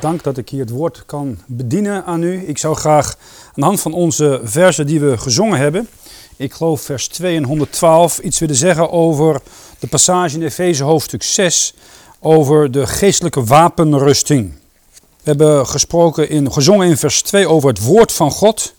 [0.00, 2.48] Dank dat ik hier het woord kan bedienen aan u.
[2.48, 3.16] Ik zou graag
[3.46, 5.88] aan de hand van onze versen die we gezongen hebben,
[6.36, 9.40] ik geloof vers 2 en 112, iets willen zeggen over
[9.78, 11.74] de passage in Efeze hoofdstuk 6,
[12.20, 14.52] over de geestelijke wapenrusting.
[14.92, 18.74] We hebben gesproken in, gezongen in vers 2 over het woord van God,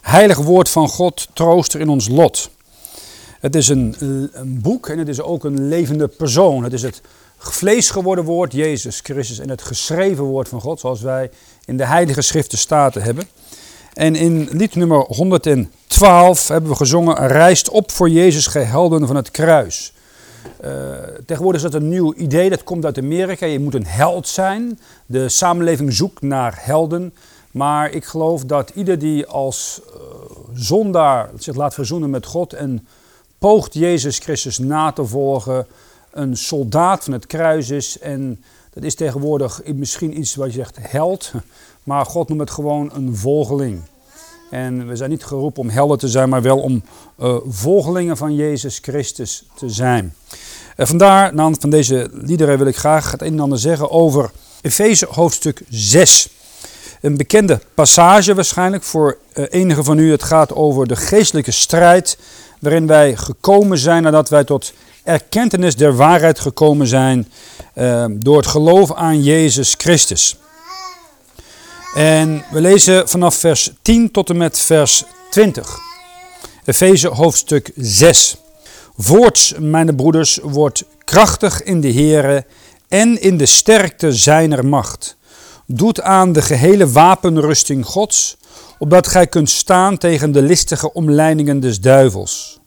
[0.00, 2.50] heilig woord van God, trooster in ons lot.
[3.40, 3.96] Het is een,
[4.32, 6.62] een boek en het is ook een levende persoon.
[6.62, 7.00] Het is het
[7.38, 11.30] vlees geworden woord, Jezus Christus, en het geschreven woord van God, zoals wij
[11.64, 13.28] in de Heilige Schriften staten hebben.
[13.92, 19.30] En in lied nummer 112 hebben we gezongen, Rijst op voor Jezus, gehelden van het
[19.30, 19.92] kruis.
[20.64, 20.70] Uh,
[21.26, 23.46] tegenwoordig is dat een nieuw idee, dat komt uit Amerika.
[23.46, 24.78] Je moet een held zijn.
[25.06, 27.14] De samenleving zoekt naar helden.
[27.50, 30.00] Maar ik geloof dat ieder die als uh,
[30.54, 32.86] zondaar zich laat verzoenen met God en
[33.38, 35.66] poogt Jezus Christus na te volgen,
[36.18, 37.98] een soldaat van het kruis is.
[37.98, 41.32] En dat is tegenwoordig misschien iets wat je zegt held,
[41.82, 43.80] maar God noemt het gewoon een volgeling.
[44.50, 46.82] En we zijn niet geroepen om helden te zijn, maar wel om
[47.20, 50.14] uh, volgelingen van Jezus Christus te zijn.
[50.76, 54.30] En vandaar, na van deze liederen wil ik graag het een en ander zeggen over
[54.60, 56.28] Efeze hoofdstuk 6.
[57.00, 60.10] Een bekende passage waarschijnlijk voor uh, enige van u.
[60.10, 62.18] Het gaat over de geestelijke strijd
[62.60, 64.72] waarin wij gekomen zijn nadat wij tot
[65.04, 67.28] erkentenis der waarheid gekomen zijn
[67.74, 70.36] uh, door het geloof aan Jezus Christus.
[71.94, 75.78] En we lezen vanaf vers 10 tot en met vers 20.
[76.64, 78.36] Efeze hoofdstuk 6.
[78.96, 82.44] Voorts, mijn broeders, wordt krachtig in de Here
[82.88, 85.16] en in de sterkte zijner macht.
[85.70, 88.36] Doet aan de gehele wapenrusting Gods,
[88.78, 92.60] opdat gij kunt staan tegen de listige omleidingen des duivels.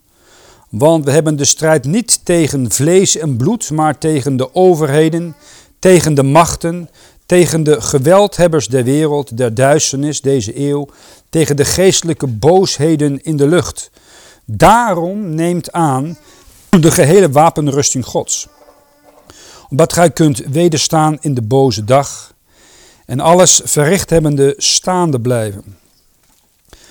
[0.70, 5.36] Want we hebben de strijd niet tegen vlees en bloed, maar tegen de overheden,
[5.80, 6.90] tegen de machten,
[7.26, 10.88] tegen de geweldhebbers der wereld, der duisternis deze eeuw,
[11.30, 13.92] tegen de geestelijke boosheden in de lucht.
[14.46, 16.18] Daarom neemt aan
[16.70, 18.48] de gehele wapenrusting Gods.
[19.70, 22.31] Opdat gij kunt wederstaan in de boze dag
[23.12, 25.78] en alles verricht hebbende staande blijven.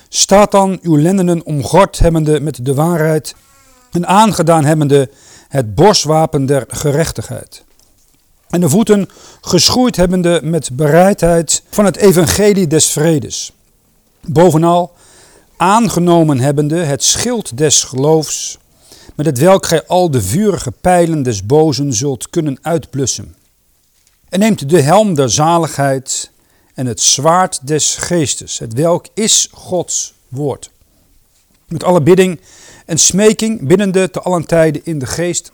[0.09, 3.35] Staat dan uw lendenen omgord hebbende met de waarheid
[3.91, 5.09] en aangedaan hebbende
[5.47, 7.63] het borstwapen der gerechtigheid.
[8.49, 9.09] En de voeten
[9.41, 13.51] geschoeid hebbende met bereidheid van het evangelie des vredes.
[14.21, 14.93] Bovenal
[15.57, 18.57] aangenomen hebbende het schild des geloofs,
[19.15, 23.35] met het welk gij al de vurige pijlen des bozen zult kunnen uitblussen.
[24.31, 26.31] En neemt de helm der zaligheid
[26.73, 30.69] en het zwaard des geestes, het welk is Gods woord.
[31.67, 32.39] Met alle bidding
[32.85, 35.51] en smeking binnende te allen tijden in de geest.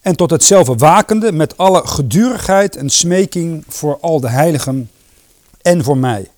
[0.00, 4.90] En tot hetzelfde wakende met alle gedurigheid en smeking voor al de heiligen
[5.62, 6.30] en voor mij.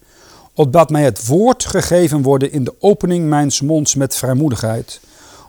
[0.54, 5.00] Opdat mij het woord gegeven worden in de opening mijns monds met vrijmoedigheid,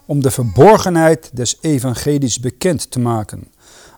[0.05, 3.47] om de verborgenheid des evangelies bekend te maken,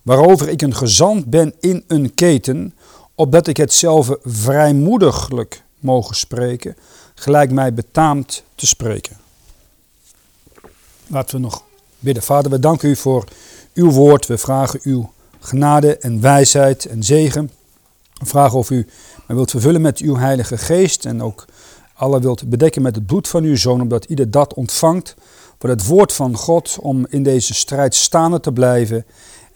[0.09, 2.73] waarover ik een gezant ben in een keten,
[3.15, 6.75] opdat ik hetzelfde vrijmoediglijk mogen spreken,
[7.15, 9.17] gelijk mij betaamt te spreken.
[11.07, 11.63] Laten we nog
[11.99, 12.23] bidden.
[12.23, 13.23] Vader, we danken u voor
[13.73, 14.25] uw woord.
[14.25, 17.51] We vragen uw genade en wijsheid en zegen.
[18.13, 18.87] We vragen of u
[19.27, 21.45] mij wilt vervullen met uw heilige geest en ook
[21.93, 25.15] alle wilt bedekken met het bloed van uw zoon, omdat ieder dat ontvangt
[25.59, 29.05] voor het woord van God om in deze strijd staande te blijven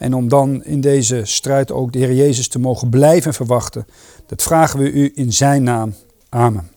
[0.03, 3.87] en om dan in deze strijd ook de Heer Jezus te mogen blijven verwachten.
[4.25, 5.93] Dat vragen we u in zijn naam.
[6.29, 6.69] Amen.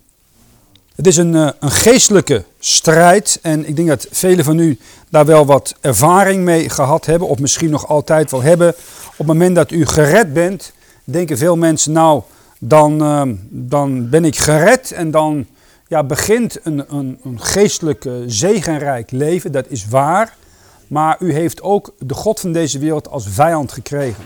[0.94, 4.78] Het is een, eh, een geestelijke strijd en ik denk dat velen van u
[5.08, 8.68] daar wel wat ervaring mee gehad hebben of misschien nog altijd wel hebben.
[9.06, 10.72] Op het moment dat u gered bent,
[11.04, 12.22] denken veel mensen nou,
[12.58, 15.46] dan, uh, dan ben ik gered en dan
[15.88, 19.52] ja, begint een, een, een geestelijk zegenrijk leven.
[19.52, 20.36] Dat is waar,
[20.86, 24.24] maar u heeft ook de God van deze wereld als vijand gekregen.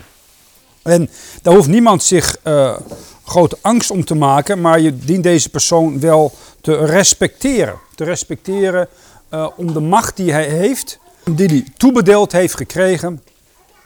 [0.83, 1.11] En
[1.43, 2.77] daar hoeft niemand zich uh,
[3.25, 7.79] grote angst om te maken, maar je dient deze persoon wel te respecteren.
[7.95, 8.89] Te respecteren
[9.35, 10.99] uh, om de macht die hij heeft,
[11.31, 13.23] die hij toebedeeld heeft gekregen.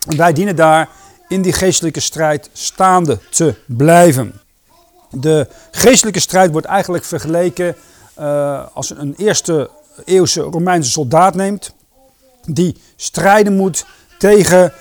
[0.08, 0.88] En wij dienen daar
[1.28, 4.40] in die geestelijke strijd staande te blijven.
[5.10, 7.76] De geestelijke strijd wordt eigenlijk vergeleken
[8.18, 9.70] uh, als een eerste
[10.04, 11.74] eeuwse Romeinse soldaat neemt.
[12.46, 13.86] Die strijden moet
[14.18, 14.72] tegen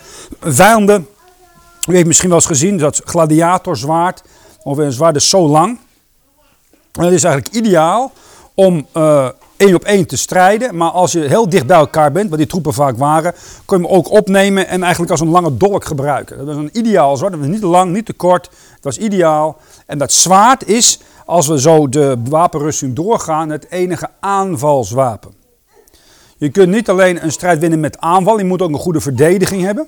[0.41, 1.07] vijanden.
[1.89, 4.23] U heeft misschien wel eens gezien dat gladiatorzwaard,
[4.63, 5.79] of een zwaard is zo lang.
[6.91, 8.11] En het is eigenlijk ideaal
[8.53, 10.77] om uh, één op één te strijden.
[10.77, 13.33] Maar als je heel dicht bij elkaar bent, wat die troepen vaak waren,
[13.65, 16.37] kun je hem ook opnemen en eigenlijk als een lange dolk gebruiken.
[16.37, 17.31] Dat was een ideaal zwaard.
[17.31, 18.49] Dat was niet te lang, niet te kort.
[18.75, 19.57] Het was ideaal.
[19.85, 25.42] En dat zwaard is, als we zo de wapenrusting doorgaan, het enige aanvalswapen.
[26.43, 29.61] Je kunt niet alleen een strijd winnen met aanval, je moet ook een goede verdediging
[29.61, 29.87] hebben.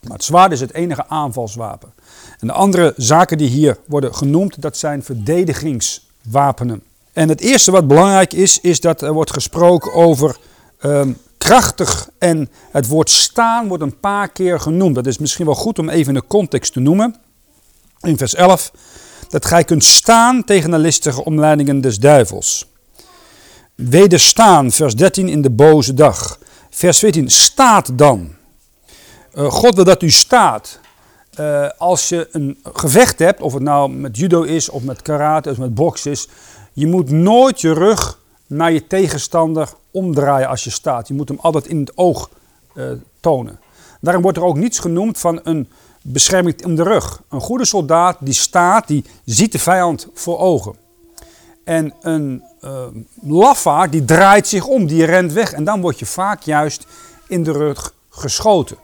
[0.00, 1.92] Maar het zwaard is het enige aanvalswapen.
[2.38, 6.82] En de andere zaken die hier worden genoemd, dat zijn verdedigingswapenen.
[7.12, 10.36] En het eerste wat belangrijk is, is dat er wordt gesproken over
[10.84, 12.08] um, krachtig.
[12.18, 14.94] En het woord staan wordt een paar keer genoemd.
[14.94, 17.16] Dat is misschien wel goed om even de context te noemen.
[18.00, 18.72] In vers 11,
[19.28, 22.71] dat gij kunt staan tegen de listige omleidingen des duivels.
[23.88, 26.38] Wederstaan, vers 13, in de boze dag.
[26.70, 28.34] Vers 14, staat dan.
[29.34, 30.80] Uh, God wil dat u staat.
[31.40, 35.50] Uh, als je een gevecht hebt, of het nou met judo is, of met karate,
[35.50, 36.28] of met box is,
[36.72, 41.08] je moet nooit je rug naar je tegenstander omdraaien als je staat.
[41.08, 42.30] Je moet hem altijd in het oog
[42.74, 42.84] uh,
[43.20, 43.60] tonen.
[44.00, 45.68] Daarom wordt er ook niets genoemd van een
[46.02, 47.22] bescherming om de rug.
[47.28, 50.81] Een goede soldaat die staat, die ziet de vijand voor ogen.
[51.64, 52.86] En een uh,
[53.22, 55.52] lafaard die draait zich om, die rent weg.
[55.52, 56.86] En dan word je vaak juist
[57.28, 58.76] in de rug geschoten.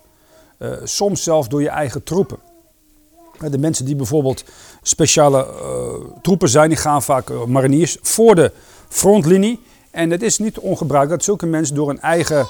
[0.58, 2.38] Uh, soms zelfs door je eigen troepen.
[3.50, 4.44] De mensen die bijvoorbeeld
[4.82, 5.46] speciale
[6.22, 8.52] troepen zijn, die gaan vaak mariniers voor de
[8.88, 9.60] frontlinie.
[9.90, 12.46] En het is niet ongebruikelijk dat zulke mensen door hun eigen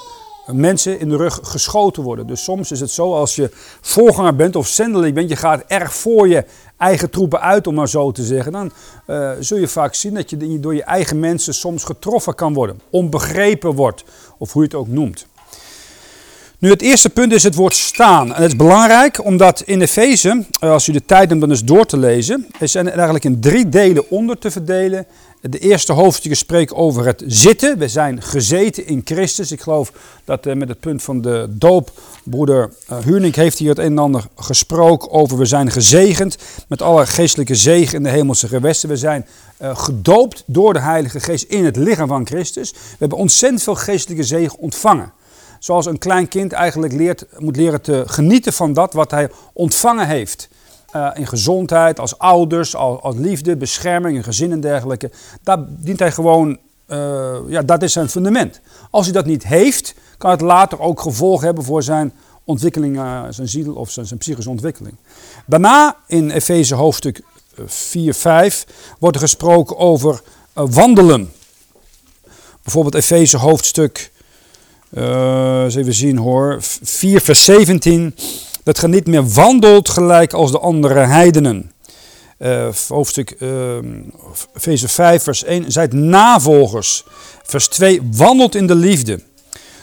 [0.51, 2.27] mensen in de rug geschoten worden.
[2.27, 3.49] Dus soms is het zo als je
[3.81, 6.45] voorganger bent of zendeling bent, je gaat erg voor je
[6.77, 8.51] eigen troepen uit, om maar zo te zeggen.
[8.51, 8.71] Dan
[9.07, 12.81] uh, zul je vaak zien dat je door je eigen mensen soms getroffen kan worden,
[12.89, 14.03] onbegrepen wordt,
[14.37, 15.27] of hoe je het ook noemt.
[16.59, 18.33] Nu, het eerste punt is het woord staan.
[18.33, 21.63] En het is belangrijk omdat in Efeze, eh, als u de tijd neemt om eens
[21.63, 25.05] door te lezen, is er eigenlijk in drie delen onder te verdelen.
[25.41, 27.77] De eerste hoofdstukken spreken over het zitten.
[27.77, 29.51] We zijn gezeten in Christus.
[29.51, 29.91] Ik geloof
[30.25, 31.91] dat uh, met het punt van de doop,
[32.23, 32.73] broeder
[33.07, 35.37] uh, heeft hier het een en ander gesproken over.
[35.37, 36.37] We zijn gezegend
[36.67, 38.89] met alle geestelijke zegen in de hemelse gewesten.
[38.89, 39.25] We zijn
[39.61, 42.71] uh, gedoopt door de Heilige Geest in het lichaam van Christus.
[42.71, 45.13] We hebben ontzettend veel geestelijke zegen ontvangen.
[45.59, 50.07] Zoals een klein kind eigenlijk leert, moet leren te genieten van dat wat hij ontvangen
[50.07, 50.49] heeft.
[50.95, 55.11] Uh, in gezondheid, als ouders, als, liefde, bescherming, een gezin en dergelijke.
[55.43, 56.57] Daar dient hij gewoon,
[56.87, 58.61] uh, ja, dat is zijn fundament.
[58.89, 62.13] Als hij dat niet heeft, kan het later ook gevolgen hebben voor zijn
[62.43, 64.95] ontwikkeling, uh, zijn ziel of zijn, psychische ontwikkeling.
[65.45, 67.21] Daarna, in Efeze hoofdstuk
[67.65, 68.65] 4, 5,
[68.99, 70.21] wordt er gesproken over
[70.53, 71.31] wandelen.
[72.63, 74.11] Bijvoorbeeld Efeze hoofdstuk
[74.93, 76.57] eens even zien hoor.
[76.81, 78.15] 4 vers 17.
[78.69, 81.71] Dat ge niet meer wandelt gelijk als de andere heidenen.
[82.39, 83.77] Uh, hoofdstuk uh,
[84.55, 85.71] Efeze 5 vers 1.
[85.71, 87.05] Zijt navolgers.
[87.43, 88.01] Vers 2.
[88.11, 89.23] Wandelt in de liefde.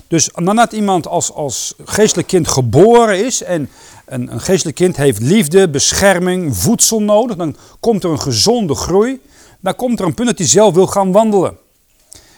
[0.09, 3.69] Dus nadat iemand als, als geestelijk kind geboren is en
[4.05, 9.21] een, een geestelijk kind heeft liefde, bescherming, voedsel nodig, dan komt er een gezonde groei.
[9.61, 11.57] Dan komt er een punt dat hij zelf wil gaan wandelen.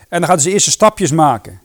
[0.08, 1.60] En dan gaat hij zijn eerste stapjes maken.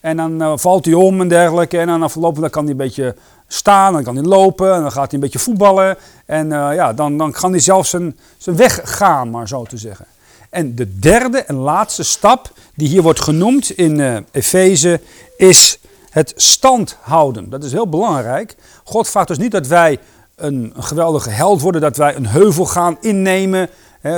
[0.00, 1.78] En dan uh, valt hij om en dergelijke.
[1.78, 3.16] En dan afgelopen dan kan hij een beetje
[3.48, 4.74] staan, dan kan hij lopen.
[4.74, 5.96] En dan gaat hij een beetje voetballen.
[6.26, 9.76] En uh, ja, dan, dan kan hij zelfs zijn, zijn weg gaan, maar zo te
[9.76, 10.06] zeggen.
[10.50, 15.00] En de derde en laatste stap die hier wordt genoemd in uh, Efeze
[15.36, 15.78] is
[16.10, 17.50] het stand houden.
[17.50, 18.56] Dat is heel belangrijk.
[18.84, 19.98] God vraagt dus niet dat wij
[20.36, 23.68] een, een geweldige held worden, dat wij een heuvel gaan innemen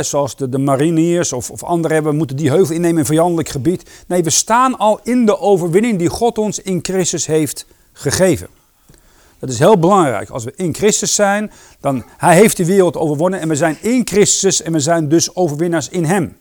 [0.00, 3.90] zoals de, de mariniers of, of anderen hebben, moeten die heuvel innemen in vijandelijk gebied.
[4.06, 8.48] Nee, we staan al in de overwinning die God ons in Christus heeft gegeven.
[9.40, 10.30] Dat is heel belangrijk.
[10.30, 14.02] Als we in Christus zijn, dan hij heeft de wereld overwonnen en we zijn in
[14.04, 16.36] Christus en we zijn dus overwinnaars in hem.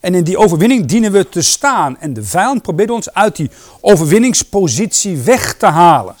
[0.00, 1.98] En in die overwinning dienen we te staan.
[1.98, 6.14] En de vijand probeert ons uit die overwinningspositie weg te halen.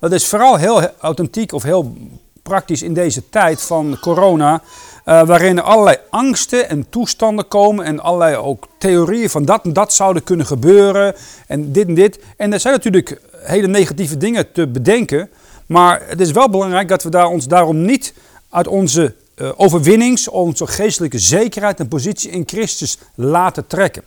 [0.00, 1.94] Dat is vooral heel authentiek of heel
[2.42, 4.62] praktisch in deze tijd van corona.
[5.06, 9.72] Uh, waarin er allerlei angsten en toestanden komen en allerlei ook theorieën van dat en
[9.72, 11.14] dat zouden kunnen gebeuren
[11.46, 12.18] en dit en dit.
[12.36, 15.30] En er zijn natuurlijk hele negatieve dingen te bedenken,
[15.70, 18.14] maar het is wel belangrijk dat we daar ons daarom niet
[18.48, 24.02] uit onze uh, overwinnings, onze geestelijke zekerheid en positie in Christus laten trekken.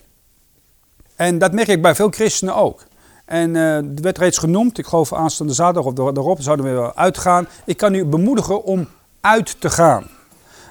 [1.15, 2.83] En dat merk ik bij veel christenen ook.
[3.25, 6.95] En uh, het werd reeds genoemd, ik geloof aanstaande zaterdag of daarop zouden we weer
[6.95, 7.47] uitgaan.
[7.65, 8.87] Ik kan u bemoedigen om
[9.21, 10.07] uit te gaan.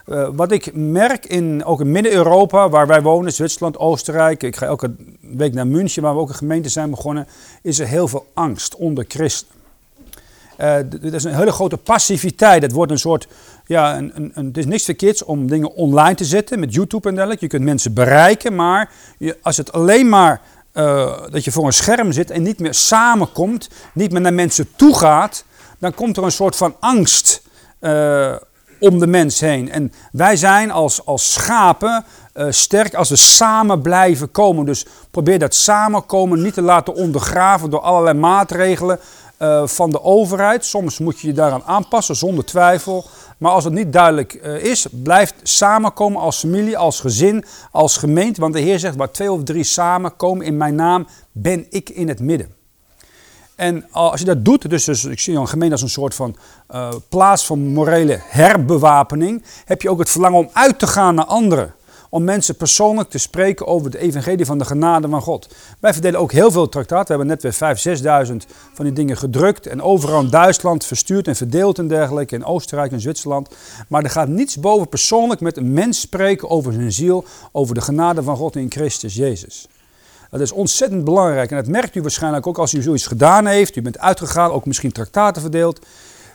[0.07, 4.67] Uh, wat ik merk, in, ook in Midden-Europa, waar wij wonen, Zwitserland, Oostenrijk, ik ga
[4.67, 7.27] elke week naar München, waar we ook een gemeente zijn begonnen,
[7.63, 9.62] is er heel veel angst onder christenen.
[10.59, 12.63] Uh, is een hele grote passiviteit.
[12.63, 13.29] Het wordt een soort,
[13.67, 17.15] ja, een, een, het is niks verkeerds om dingen online te zetten met YouTube en
[17.15, 17.45] dergelijke.
[17.45, 20.41] Je kunt mensen bereiken, maar je, als het alleen maar
[20.73, 24.69] eh, dat je voor een scherm zit en niet meer samenkomt, niet meer naar mensen
[24.77, 25.45] toe gaat,
[25.79, 27.43] dan komt er een soort van angst
[27.81, 28.35] uh,
[28.81, 29.71] om de mens heen.
[29.71, 32.05] En wij zijn als, als schapen
[32.49, 34.67] sterk als we samen blijven komen.
[34.67, 38.99] Dus probeer dat samenkomen niet te laten ondergraven door allerlei maatregelen
[39.43, 40.65] uh, van de overheid.
[40.65, 43.05] Soms moet je je daaraan aanpassen, zonder twijfel.
[43.39, 48.41] Maar als het niet duidelijk uh, is, blijf samenkomen als familie, als gezin, als gemeente.
[48.41, 52.09] Want de Heer zegt, waar twee of drie samenkomen in mijn naam, ben ik in
[52.09, 52.55] het midden.
[53.55, 56.37] En als je dat doet, dus, dus ik zie een gemeente als een soort van
[56.75, 61.25] uh, plaats van morele herbewapening, heb je ook het verlangen om uit te gaan naar
[61.25, 61.75] anderen
[62.15, 65.55] om mensen persoonlijk te spreken over de evangelie van de genade van God.
[65.81, 67.19] Wij verdelen ook heel veel traktaten.
[67.19, 68.37] We hebben net weer 5.000, 6.000
[68.73, 72.93] van die dingen gedrukt en overal in Duitsland verstuurd en verdeeld en dergelijke, in Oostenrijk
[72.93, 73.49] en Zwitserland.
[73.89, 77.81] Maar er gaat niets boven persoonlijk met een mens spreken over zijn ziel, over de
[77.81, 79.69] genade van God in Christus Jezus.
[80.31, 83.77] Dat is ontzettend belangrijk en dat merkt u waarschijnlijk ook als u zoiets gedaan heeft.
[83.77, 85.87] U bent uitgegaan, ook misschien traktaten verdeeld.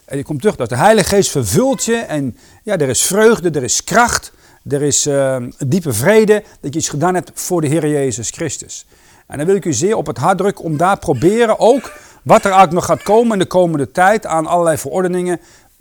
[0.05, 3.49] En je komt terug dat de Heilige Geest vervult je en ja, er is vreugde,
[3.49, 4.31] er is kracht.
[4.69, 8.85] Er is uh, diepe vrede dat je iets gedaan hebt voor de Heer Jezus Christus.
[9.27, 11.91] En dan wil ik u zeer op het hart drukken om daar proberen ook
[12.23, 15.39] wat er eigenlijk nog gaat komen in de komende tijd aan allerlei verordeningen.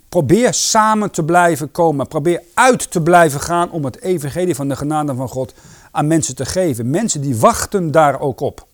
[0.09, 2.07] Probeer samen te blijven komen.
[2.07, 5.53] Probeer uit te blijven gaan om het evangelie van de genade van God
[5.91, 6.89] aan mensen te geven.
[6.89, 8.67] Mensen die wachten daar ook op.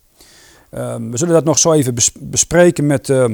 [0.74, 3.26] Uh, we zullen dat nog zo even bespreken met uh,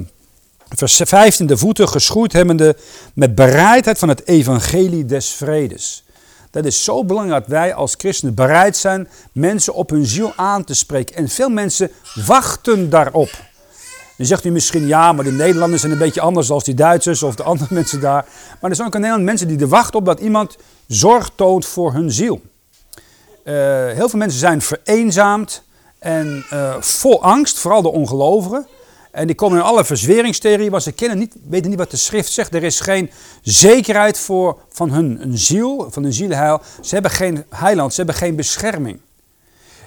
[0.69, 1.47] vers 15.
[1.47, 2.75] De voeten geschoeid hebbende
[3.13, 6.03] met bereidheid van het evangelie des vredes.
[6.51, 10.63] Dat is zo belangrijk dat wij als christenen bereid zijn mensen op hun ziel aan
[10.63, 11.15] te spreken.
[11.15, 11.91] En veel mensen
[12.25, 13.29] wachten daarop.
[14.17, 17.23] Dan zegt u misschien, ja, maar de Nederlanders zijn een beetje anders dan die Duitsers
[17.23, 18.25] of de andere mensen daar.
[18.61, 21.65] Maar er zijn ook in Nederland mensen die er wachten op dat iemand zorg toont
[21.65, 22.41] voor hun ziel.
[23.43, 23.53] Uh,
[23.91, 25.63] heel veel mensen zijn vereenzaamd
[25.99, 28.67] en uh, vol angst, vooral de ongelovigen.
[29.11, 32.31] En die komen in alle verzweringstheorieën, want ze kennen niet, weten niet wat de schrift
[32.31, 32.53] zegt.
[32.53, 33.11] Er is geen
[33.41, 36.61] zekerheid voor, van hun, ziel, van hun zielheil.
[36.81, 38.99] Ze hebben geen heiland, ze hebben geen bescherming.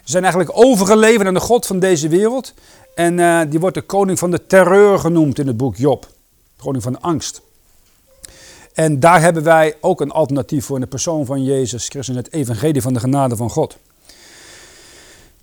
[0.05, 2.55] Ze zijn eigenlijk overgeleverd aan de God van deze wereld.
[2.95, 6.03] En uh, die wordt de koning van de terreur genoemd in het boek Job.
[6.57, 7.41] De koning van de angst.
[8.73, 12.33] En daar hebben wij ook een alternatief voor in de persoon van Jezus Christus, het
[12.33, 13.77] evangelie van de genade van God.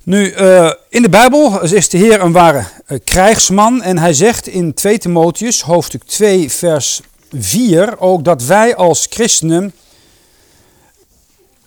[0.09, 4.47] Nu, uh, in de Bijbel is de Heer een ware uh, krijgsman en hij zegt
[4.47, 7.01] in 2 Timotheus hoofdstuk 2 vers
[7.31, 9.73] 4 ook dat wij als christenen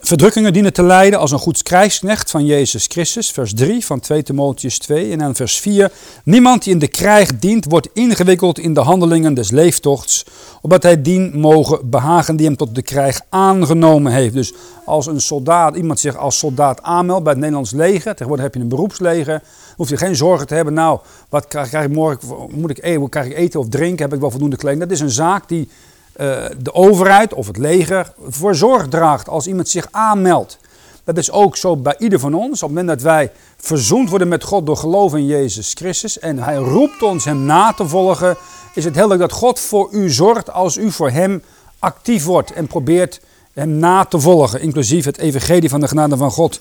[0.04, 3.30] verdrukkingen dienen te leiden als een goed krijgsknecht van Jezus Christus.
[3.30, 5.92] Vers 3 van 2 Timotheus 2 en dan vers 4.
[6.24, 10.24] Niemand die in de krijg dient wordt ingewikkeld in de handelingen des leeftochts,
[10.60, 14.34] opdat hij dien mogen behagen die hem tot de krijg aangenomen heeft.
[14.34, 14.52] Dus
[14.84, 18.60] als een soldaat, iemand zich als soldaat aanmeldt bij het Nederlands leger, tegenwoordig heb je
[18.60, 19.42] een beroepsleger,
[19.76, 23.26] hoef je geen zorgen te hebben, nou, wat krijg, ik morgen, moet ik, eten, krijg
[23.26, 24.82] ik eten of drinken, heb ik wel voldoende kleding.
[24.82, 25.68] Dat is een zaak die
[26.16, 30.58] uh, de overheid of het leger voor zorg draagt als iemand zich aanmeldt.
[31.04, 32.62] Dat is ook zo bij ieder van ons.
[32.62, 36.38] Op het moment dat wij verzoend worden met God door geloof in Jezus Christus en
[36.38, 38.36] Hij roept ons Hem na te volgen,
[38.74, 41.42] is het helder dat God voor u zorgt als u voor Hem
[41.78, 43.20] actief wordt en probeert
[43.52, 46.60] Hem na te volgen, inclusief het evangelie van de genade van God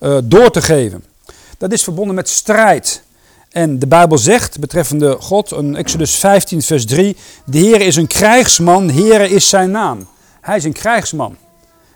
[0.00, 1.04] uh, door te geven.
[1.58, 3.02] Dat is verbonden met strijd.
[3.52, 8.06] En de Bijbel zegt betreffende God, in Exodus 15, vers 3, de Heer is een
[8.06, 10.06] krijgsman, Heer is zijn naam.
[10.40, 11.36] Hij is een krijgsman.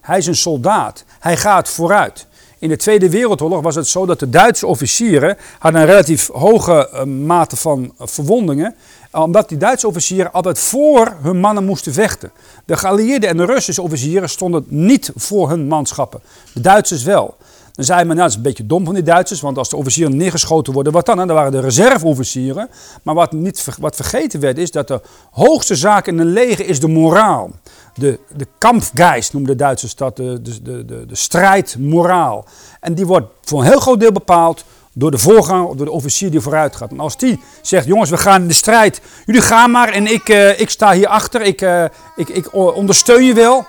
[0.00, 1.04] Hij is een soldaat.
[1.18, 2.26] Hij gaat vooruit.
[2.58, 6.90] In de Tweede Wereldoorlog was het zo dat de Duitse officieren hadden een relatief hoge
[6.92, 8.74] uh, mate van verwondingen,
[9.10, 12.30] omdat die Duitse officieren altijd voor hun mannen moesten vechten.
[12.64, 16.20] De geallieerden en de Russische officieren stonden niet voor hun manschappen.
[16.52, 17.36] De Duitsers wel.
[17.76, 19.76] Dan zei men, nou, dat is een beetje dom van die Duitsers, want als de
[19.76, 21.16] officieren neergeschoten worden, wat dan?
[21.16, 22.68] Dan waren de reserveofficieren.
[23.02, 26.80] Maar wat, niet, wat vergeten werd, is dat de hoogste zaak in een leger is
[26.80, 27.50] de moraal.
[27.94, 32.44] De, de kampgeist noemden de Duitsers dat, de, de, de, de strijdmoraal.
[32.80, 35.92] En die wordt voor een heel groot deel bepaald door de voorganger of door de
[35.92, 36.90] officier die vooruit gaat.
[36.90, 39.00] En als die zegt, jongens, we gaan in de strijd.
[39.26, 41.84] Jullie gaan maar en ik, uh, ik sta hier achter, ik, uh,
[42.16, 43.66] ik, ik ondersteun je wel.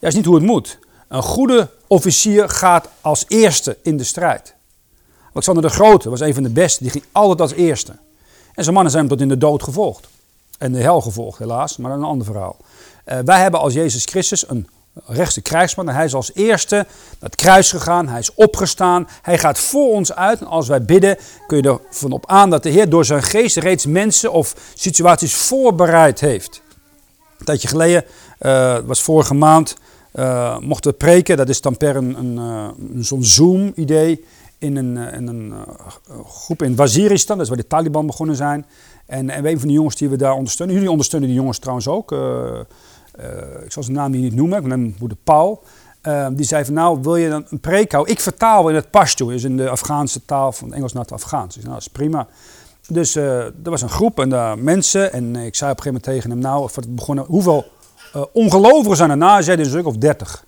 [0.00, 0.78] Dat is niet hoe het moet.
[1.08, 4.54] Een goede officier gaat als eerste in de strijd.
[5.30, 7.92] Alexander de Grote was een van de beste, die ging altijd als eerste.
[8.54, 10.08] En zijn mannen zijn hem tot in de dood gevolgd.
[10.58, 12.56] En de hel gevolgd, helaas, maar een ander verhaal.
[13.06, 14.68] Uh, wij hebben als Jezus Christus een
[15.04, 15.88] rechtse krijgsman.
[15.88, 16.86] En hij is als eerste naar
[17.20, 18.08] het kruis gegaan.
[18.08, 19.08] Hij is opgestaan.
[19.22, 20.40] Hij gaat voor ons uit.
[20.40, 23.56] En als wij bidden, kun je ervan op aan dat de Heer door zijn geest
[23.56, 26.62] reeds mensen of situaties voorbereid heeft.
[27.38, 28.04] Een tijdje geleden,
[28.40, 29.76] uh, was vorige maand,
[30.16, 31.36] uh, mochten we preken.
[31.36, 34.24] Dat is dan per een, een, uh, zo'n Zoom-idee
[34.58, 35.54] in een, in een
[36.26, 38.66] groep in Waziristan, dat is waar de Taliban begonnen zijn.
[39.06, 41.88] En, en een van de jongens die we daar ondersteunen, jullie ondersteunen die jongens trouwens
[41.88, 42.12] ook.
[43.64, 45.62] ik zal zijn naam hier niet noemen, ik neem moeder Paul.
[46.32, 48.14] die zei van nou, wil je dan een preek houden?
[48.14, 51.54] Ik vertaal in het Pashto, is in de Afghaanse taal, van Engels naar het Afghaans.
[51.54, 52.26] Dus nou, dat is prima.
[52.88, 56.02] Dus er was een groep en uh, mensen en ik zei op een gegeven moment
[56.02, 57.64] tegen hem, nou, het begonnen, hoeveel
[58.16, 59.42] uh, ongelovigen zijn er na?
[59.42, 60.44] Zei een stuk of dertig.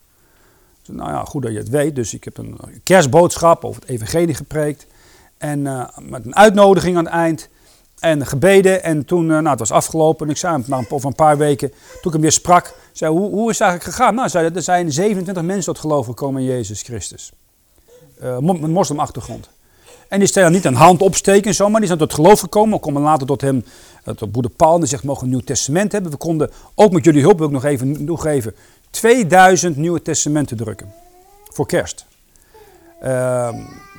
[0.82, 1.94] Dus, nou ja, goed dat je het weet.
[1.94, 4.86] Dus ik heb een kerstboodschap over het evangelie gepreekt.
[5.38, 5.62] En
[6.00, 7.48] met een uitnodiging aan het eind.
[7.98, 8.82] En gebeden.
[8.82, 10.26] En toen, nou, het was afgelopen.
[10.26, 13.30] En ik zei hem over een paar weken, toen ik hem weer sprak, zei hoe,
[13.30, 14.14] hoe is het eigenlijk gegaan?
[14.14, 17.32] Nou, zei, er zijn 27 mensen tot geloof gekomen in Jezus Christus.
[18.40, 19.48] met moslimachtergrond.
[20.08, 22.74] En die stellen niet een hand opsteken en zo, maar die zijn tot geloof gekomen.
[22.74, 23.64] We komen later tot hem,
[24.08, 26.10] eh, tot broeder Paul, zegt, mogen een nieuw testament hebben.
[26.10, 28.54] We konden, ook met jullie hulp wil ik nog even toegeven,
[28.90, 30.92] 2000 nieuwe testamenten drukken.
[31.44, 32.06] Voor kerst.
[33.02, 33.54] Uh,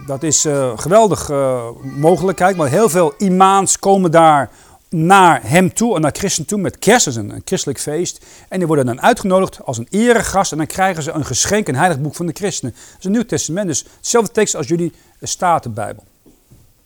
[0.08, 4.50] dat is uh, geweldig uh, mogelijkheid, maar heel veel imaans komen daar
[4.90, 8.26] naar hem toe en naar christen toe met kerst, dat is een, een, christelijk feest.
[8.50, 11.76] En die worden dan uitgenodigd als een eregast en dan krijgen ze een geschenk, een
[11.76, 12.74] heilig boek van de christenen.
[12.74, 16.04] Dat is een nieuw testament, dus hetzelfde tekst als jullie Statenbijbel.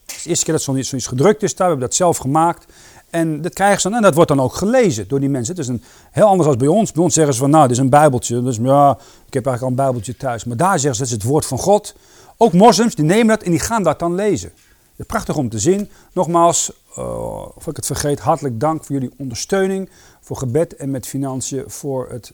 [0.06, 2.65] Het is de eerste keer dat zoiets gedrukt is daar, we hebben dat zelf gemaakt.
[3.13, 5.55] En dat krijgen ze dan, en dat wordt dan ook gelezen door die mensen.
[5.55, 6.91] Het is een, heel anders dan bij ons.
[6.91, 8.43] Bij ons zeggen ze van, nou, dit is een bijbeltje.
[8.43, 8.91] Dus ja,
[9.27, 10.43] ik heb eigenlijk al een bijbeltje thuis.
[10.43, 11.96] Maar daar zeggen ze, dat is het woord van God.
[12.38, 14.51] Ook moslims, die nemen dat en die gaan dat dan lezen.
[14.96, 15.89] Prachtig om te zien.
[16.13, 19.89] Nogmaals, uh, of ik het vergeet, hartelijk dank voor jullie ondersteuning,
[20.22, 22.32] voor gebed en met financiën voor het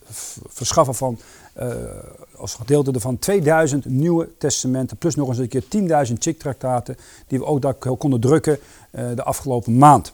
[0.48, 1.20] verschaffen van,
[1.62, 1.68] uh,
[2.36, 5.64] als gedeelte ervan, 2000 nieuwe testamenten, plus nog eens een keer
[6.08, 8.60] 10.000 chick-traktaten die we ook daar konden drukken
[8.92, 10.14] uh, de afgelopen maand.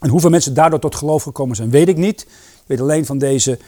[0.00, 2.20] En hoeveel mensen daardoor tot geloof gekomen zijn, weet ik niet.
[2.20, 3.58] Ik weet alleen van deze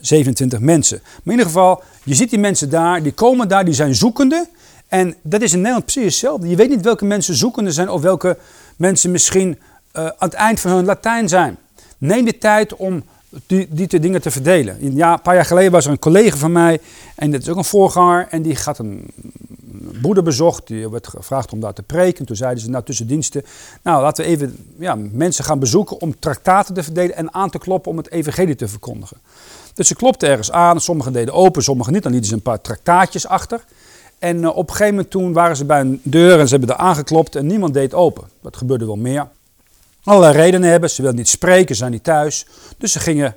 [0.00, 1.00] 27 mensen.
[1.02, 4.48] Maar in ieder geval, je ziet die mensen daar, die komen daar, die zijn zoekende.
[4.88, 6.48] En dat is in Nederland precies hetzelfde.
[6.48, 8.36] Je weet niet welke mensen zoekende zijn of welke
[8.76, 11.56] mensen misschien uh, aan het eind van hun Latijn zijn.
[11.98, 13.02] Neem de tijd om
[13.46, 14.94] die, die dingen te verdelen.
[14.96, 16.80] Ja, een paar jaar geleden was er een collega van mij,
[17.16, 19.10] en dat is ook een voorganger, en die gaat een
[20.00, 20.66] broeder bezocht.
[20.66, 22.26] Die werd gevraagd om daar te preken.
[22.26, 23.44] Toen zeiden ze, nou tussen diensten,
[23.82, 27.58] nou laten we even ja, mensen gaan bezoeken om traktaten te verdelen en aan te
[27.58, 29.16] kloppen om het evangelie te verkondigen.
[29.74, 32.02] Dus ze klopten ergens aan, sommigen deden open, sommigen niet.
[32.02, 33.64] Dan lieten ze een paar traktaatjes achter.
[34.18, 36.76] En uh, op een gegeven moment toen waren ze bij een deur en ze hebben
[36.76, 38.24] er aangeklopt en niemand deed open.
[38.42, 39.28] Dat gebeurde wel meer.
[40.04, 42.46] Allerlei redenen hebben, ze wilden niet spreken, ze zijn niet thuis.
[42.78, 43.36] Dus ze gingen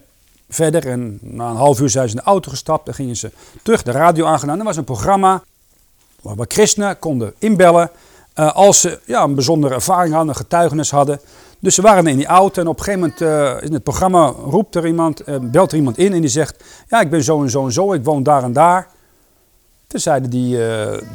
[0.49, 3.31] verder en na een half uur zijn ze in de auto gestapt en gingen ze
[3.63, 4.59] terug de radio aangedaan.
[4.59, 5.43] Er was een programma
[6.23, 7.91] waar, christenen konden inbellen
[8.35, 11.19] uh, als ze ja, een bijzondere ervaring hadden, een getuigenis hadden.
[11.59, 14.25] Dus ze waren in die auto en op een gegeven moment uh, in het programma
[14.27, 17.41] roept er iemand, uh, belt er iemand in en die zegt, ja ik ben zo
[17.41, 18.87] en zo en zo, ik woon daar en daar.
[19.87, 20.57] Toen zeiden die,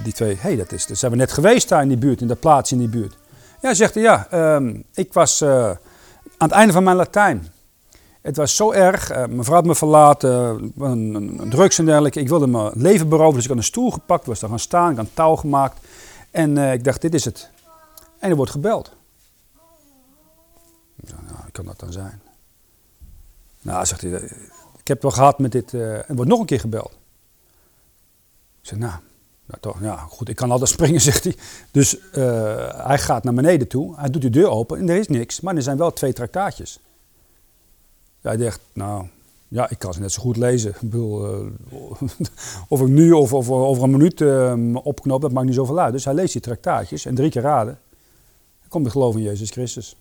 [0.03, 2.21] die twee, hé, hey, dat, is, dat zijn we net geweest daar in die buurt,
[2.21, 3.17] in dat plaatsje in die buurt.
[3.61, 5.79] Ja, zegt hij, ja, um, ik was aan
[6.39, 7.53] het einde van mijn Latijn.
[8.29, 12.21] Het was zo erg, uh, mijn vrouw had me verlaten, een, drugs en dergelijke.
[12.21, 14.91] Ik wilde mijn leven beroven, dus ik had een stoel gepakt, was daar gaan staan,
[14.91, 15.87] ik had een touw gemaakt.
[16.31, 17.51] En ik dacht, dit is het.
[18.19, 18.93] En er wordt gebeld.
[20.97, 22.23] Ja, nou, kan dat dan zijn?
[23.61, 24.11] Nou, zegt hij,
[24.79, 26.93] ik heb wel gehad met dit, er wordt nog een keer gebeld.
[28.61, 28.93] Ik zeg, nou,
[29.47, 31.37] nou toch, ja, goed, ik kan altijd springen, zegt hij.
[31.71, 31.99] Dus
[32.85, 35.57] hij gaat naar beneden toe, hij doet de deur open en er is niks, maar
[35.57, 36.81] er zijn wel twee traktaatjes.
[38.21, 39.07] Hij dacht, nou,
[39.49, 40.71] ja, ik kan ze net zo goed lezen.
[40.71, 41.47] Ik bedoel, uh,
[42.69, 45.93] of ik nu of, over een minuut uh, opknop, dat maakt niet zoveel uit.
[45.93, 47.79] Dus hij leest die traktaatjes en drie keer raden.
[48.61, 49.97] Dan komt de geloof in Jezus Christus.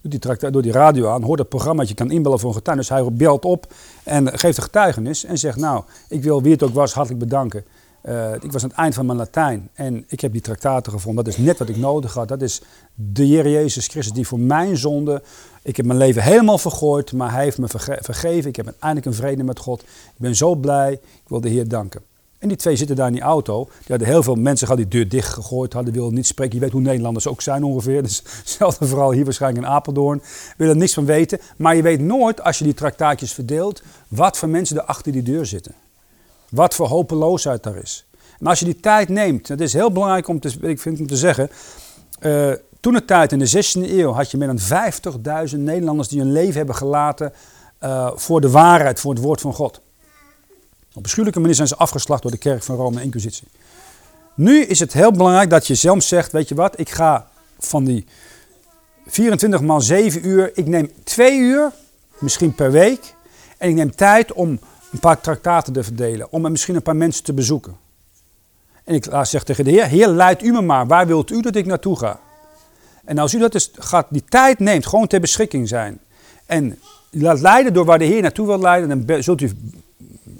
[0.00, 2.54] Doet die traktaat, door die radio aan, hoort het programma je kan inbellen voor een
[2.54, 2.88] getuigenis.
[2.88, 3.72] Hij belt op
[4.02, 7.64] en geeft een getuigenis en zegt, nou, ik wil wie het ook was hartelijk bedanken.
[8.08, 11.24] Uh, ik was aan het eind van mijn Latijn en ik heb die traktaten gevonden.
[11.24, 12.28] Dat is net wat ik nodig had.
[12.28, 12.62] Dat is
[12.94, 15.22] de Heer Jezus Christus die voor mijn zonde...
[15.64, 18.48] Ik heb mijn leven helemaal vergooid, maar hij heeft me verge vergeven.
[18.48, 19.80] Ik heb uiteindelijk een vrede met God.
[19.82, 20.92] Ik ben zo blij.
[20.92, 22.02] Ik wil de Heer danken.
[22.38, 23.64] En die twee zitten daar in die auto.
[23.64, 26.54] Die hadden heel veel mensen gehad die deur dicht gegooid hadden, wilden niet spreken.
[26.54, 28.02] Je weet hoe Nederlanders ook zijn ongeveer.
[28.02, 30.22] Dus hetzelfde vooral hier waarschijnlijk in Apeldoorn.
[30.56, 31.40] Willen er niks van weten.
[31.56, 35.22] Maar je weet nooit, als je die traktaatjes verdeelt, wat voor mensen er achter die
[35.22, 35.74] deur zitten.
[36.48, 38.06] Wat voor hopeloosheid daar is.
[38.40, 41.06] En als je die tijd neemt, het is heel belangrijk om te, ik vind om
[41.06, 41.50] te zeggen.
[42.20, 42.52] Uh,
[42.84, 44.58] toen de tijd in de 16e eeuw had je meer dan
[45.50, 47.32] 50.000 Nederlanders die hun leven hebben gelaten
[47.80, 49.80] uh, voor de waarheid, voor het woord van God.
[50.94, 53.48] Op beschuldige manier zijn ze afgeslacht door de kerk van Rome en Inquisitie.
[54.34, 57.84] Nu is het heel belangrijk dat je zelf zegt, weet je wat, ik ga van
[57.84, 58.06] die
[59.06, 61.72] 24 maal 7 uur, ik neem 2 uur,
[62.18, 63.14] misschien per week.
[63.58, 64.48] En ik neem tijd om
[64.92, 67.76] een paar traktaten te verdelen, om misschien een paar mensen te bezoeken.
[68.84, 70.86] En ik zeg tegen de Heer, Heer, leidt u me maar.
[70.86, 72.20] Waar wilt u dat ik naartoe ga?
[73.04, 75.98] En als u dat dus gaat, die tijd neemt, gewoon ter beschikking zijn.
[76.46, 76.78] En
[77.10, 79.50] laat leiden door waar de Heer naartoe wil leiden, dan zult u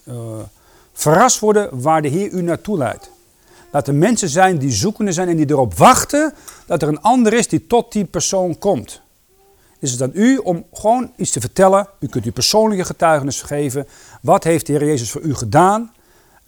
[0.05, 0.15] uh,
[0.93, 3.11] verrast worden waar de Heer u naartoe leidt.
[3.71, 6.35] Laat er mensen zijn die zoekende zijn en die erop wachten
[6.67, 9.01] dat er een ander is die tot die persoon komt.
[9.79, 11.89] Is het aan u om gewoon iets te vertellen.
[12.01, 13.87] U kunt uw persoonlijke getuigenis geven.
[14.23, 15.93] Wat heeft de Heer Jezus voor u gedaan?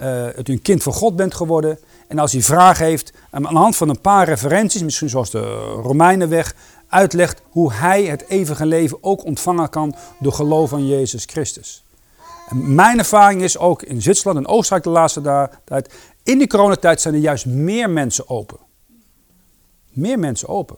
[0.00, 1.78] Uh, dat u een kind van God bent geworden.
[2.08, 5.40] En als u vragen heeft, aan de hand van een paar referenties, misschien zoals de
[5.82, 6.54] Romeinenweg,
[6.88, 11.84] uitlegt hoe hij het eeuwige leven ook ontvangen kan door geloof aan Jezus Christus.
[12.48, 17.00] En mijn ervaring is ook in Zwitserland en Oostenrijk de laatste tijd, in de coronatijd
[17.00, 18.58] zijn er juist meer mensen open.
[19.92, 20.76] Meer mensen open.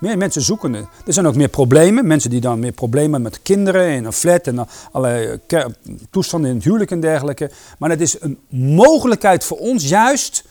[0.00, 0.74] Meer mensen zoeken.
[0.74, 2.06] Er zijn ook meer problemen.
[2.06, 5.64] Mensen die dan meer problemen met kinderen in een flat en allerlei eh,
[6.10, 7.50] toestanden in het huwelijk en dergelijke.
[7.78, 10.44] Maar het is een mogelijkheid voor ons juist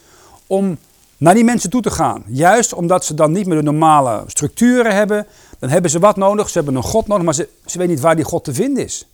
[0.53, 0.77] om
[1.17, 2.23] naar die mensen toe te gaan.
[2.27, 5.27] Juist omdat ze dan niet meer de normale structuren hebben.
[5.59, 6.49] Dan hebben ze wat nodig.
[6.49, 8.83] Ze hebben een God nodig, maar ze, ze weten niet waar die God te vinden
[8.83, 9.07] is.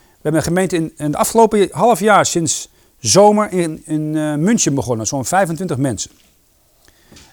[0.00, 4.34] We hebben een gemeente in, in het afgelopen half jaar, sinds zomer, in, in uh,
[4.34, 5.06] München begonnen.
[5.06, 6.10] Zo'n 25 mensen.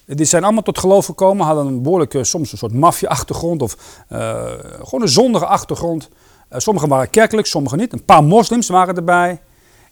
[0.06, 3.78] Die zijn allemaal tot geloof gekomen, hadden een behoorlijke, soms een soort maffia-achtergrond of
[4.12, 4.43] uh,
[4.82, 6.10] gewoon een zondige achtergrond.
[6.52, 7.93] Uh, sommigen waren kerkelijk, sommigen niet.
[7.93, 9.39] Een paar moslims waren erbij.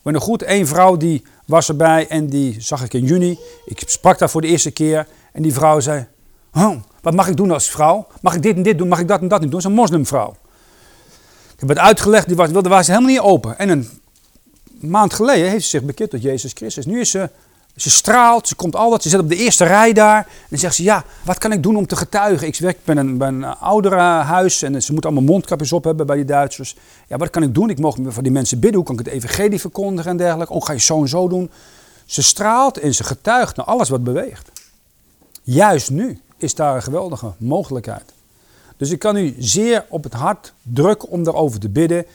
[0.05, 3.39] Ben nog goed, één vrouw die was erbij en die zag ik in juni.
[3.65, 6.07] Ik sprak daar voor de eerste keer en die vrouw zei,
[6.53, 8.07] oh, wat mag ik doen als vrouw?
[8.21, 8.87] Mag ik dit en dit doen?
[8.87, 9.61] Mag ik dat en dat niet doen?
[9.63, 10.35] Een moslimvrouw.
[11.53, 13.57] Ik heb het uitgelegd, die was, wilde, was helemaal niet open.
[13.57, 13.89] En een
[14.79, 16.85] maand geleden heeft ze zich bekeerd tot Jezus Christus.
[16.85, 17.29] Nu is ze
[17.75, 20.17] ze straalt, ze komt altijd, ze zit op de eerste rij daar.
[20.17, 22.47] En dan zegt ze, ja, wat kan ik doen om te getuigen?
[22.47, 26.15] Ik werk bij een, bij een ouderenhuis en ze moeten allemaal mondkapjes op hebben bij
[26.15, 26.75] die Duitsers.
[27.07, 27.69] Ja, wat kan ik doen?
[27.69, 28.77] Ik mag voor die mensen bidden.
[28.77, 30.53] Hoe kan ik het evangelie verkondigen en dergelijke?
[30.53, 31.51] Oh, ga je zo en zo doen?
[32.05, 34.51] Ze straalt en ze getuigt naar alles wat beweegt.
[35.43, 38.13] Juist nu is daar een geweldige mogelijkheid.
[38.77, 42.05] Dus ik kan u zeer op het hart drukken om daarover te bidden.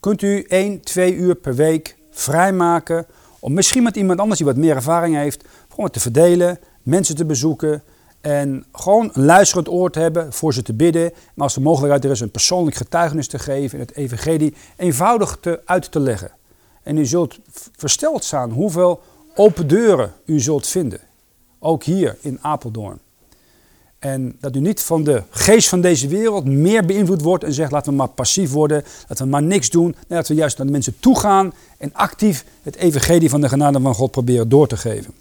[0.00, 3.06] Kunt u één, twee uur per week vrijmaken
[3.40, 7.24] om misschien met iemand anders die wat meer ervaring heeft, gewoon te verdelen, mensen te
[7.24, 7.82] bezoeken
[8.20, 11.04] en gewoon een luisterend oor te hebben voor ze te bidden.
[11.04, 15.38] En als de mogelijkheid er is een persoonlijk getuigenis te geven en het evangelie eenvoudig
[15.40, 16.30] te, uit te leggen.
[16.82, 17.38] En u zult
[17.76, 19.00] versteld staan hoeveel
[19.34, 21.00] open deuren u zult vinden.
[21.58, 23.00] Ook hier in Apeldoorn.
[24.00, 27.72] En dat u niet van de geest van deze wereld meer beïnvloed wordt en zegt
[27.72, 29.84] laten we maar passief worden, laten we maar niks doen.
[29.84, 33.48] Nee, laten we juist naar de mensen toe gaan en actief het evangelie van de
[33.48, 35.12] genade van God proberen door te geven.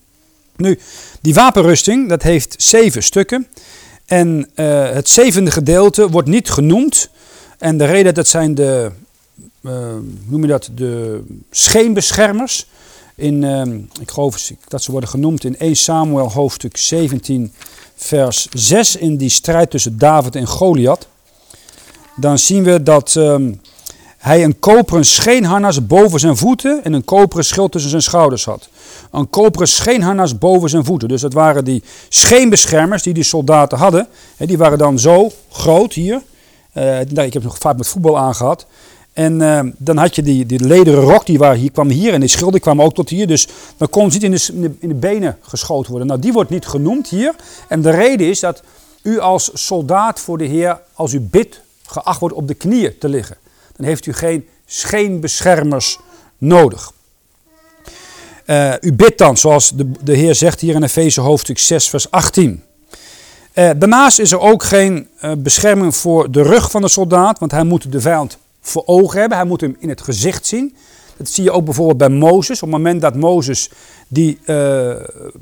[0.55, 0.79] Nu,
[1.21, 3.47] die wapenrusting, dat heeft zeven stukken.
[4.05, 7.09] En uh, het zevende gedeelte wordt niet genoemd.
[7.57, 8.91] En de reden dat zijn de,
[9.61, 9.71] uh,
[10.25, 12.67] noem je dat, de scheenbeschermers.
[13.15, 13.61] In, uh,
[14.01, 17.53] ik geloof dat ze worden genoemd in 1 Samuel hoofdstuk 17
[17.99, 21.07] vers 6 in die strijd tussen David en Goliath,
[22.15, 23.62] dan zien we dat um,
[24.17, 28.69] hij een koperen scheenharnas boven zijn voeten en een koperen schild tussen zijn schouders had.
[29.12, 31.07] Een koperen scheenharnas boven zijn voeten.
[31.07, 34.07] Dus dat waren die scheenbeschermers die die soldaten hadden.
[34.38, 36.21] Die waren dan zo groot hier.
[36.73, 38.65] Uh, ik heb nog vaak met voetbal aangehad.
[39.19, 42.19] En uh, dan had je die, die lederen rok, die waren, hier, kwam hier en
[42.19, 43.27] die schilden kwamen ook tot hier.
[43.27, 46.08] Dus dan kon niet in de, in de benen geschoten worden.
[46.08, 47.36] Nou, die wordt niet genoemd hier.
[47.67, 48.63] En de reden is dat
[49.01, 53.10] u als soldaat voor de Heer, als u bidt, geacht wordt op de knieën te
[53.10, 53.38] liggen.
[53.75, 55.99] Dan heeft u geen scheenbeschermers
[56.38, 56.91] nodig.
[58.45, 62.12] Uh, u bidt dan, zoals de, de Heer zegt hier in Efeze hoofdstuk 6, vers
[62.12, 62.63] 18.
[63.53, 67.51] Uh, daarnaast is er ook geen uh, bescherming voor de rug van de soldaat, want
[67.51, 69.37] hij moet de vijand voor ogen hebben.
[69.37, 70.75] Hij moet hem in het gezicht zien.
[71.17, 72.61] Dat zie je ook bijvoorbeeld bij Mozes.
[72.61, 73.71] Op het moment dat Mozes
[74.07, 74.95] die uh,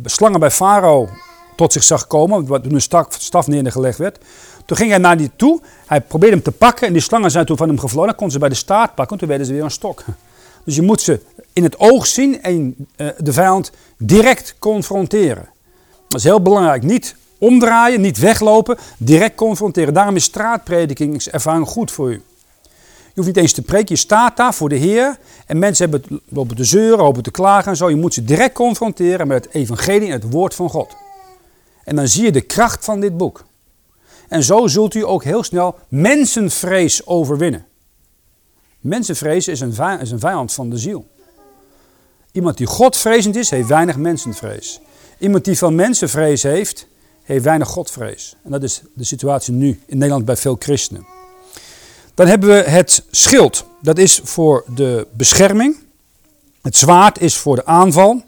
[0.05, 1.09] slangen bij Farao
[1.55, 4.19] tot zich zag komen, toen een staf neergelegd werd.
[4.65, 7.45] Toen ging hij naar die toe, hij probeerde hem te pakken en die slangen zijn
[7.45, 8.07] toen van hem gevlogen.
[8.07, 10.03] Dan kon ze bij de staart pakken, toen werden ze weer een stok.
[10.65, 11.19] Dus je moet ze
[11.53, 15.49] in het oog zien en uh, de vijand direct confronteren.
[16.07, 16.83] Dat is heel belangrijk.
[16.83, 19.93] Niet omdraaien, niet weglopen, direct confronteren.
[19.93, 22.21] Daarom is straatpredikingservaring goed voor u.
[23.17, 25.17] Je hoeft niet eens te preken, je staat daar voor de Heer.
[25.45, 27.89] En mensen hebben lopen te zeuren, lopen te klagen en zo.
[27.89, 30.95] Je moet ze direct confronteren met het evangelie en het woord van God.
[31.83, 33.45] En dan zie je de kracht van dit boek.
[34.27, 37.65] En zo zult u ook heel snel mensenvrees overwinnen.
[38.79, 41.07] Mensenvrees is een, is een vijand van de ziel.
[42.31, 44.79] Iemand die Godvrezend is, heeft weinig mensenvrees.
[45.19, 46.87] Iemand die van mensenvrees heeft,
[47.23, 48.35] heeft weinig Godvrees.
[48.43, 51.16] En dat is de situatie nu in Nederland bij veel christenen.
[52.17, 53.65] Dan hebben we het schild.
[53.81, 55.77] Dat is voor de bescherming.
[56.61, 58.21] Het zwaard is voor de aanval.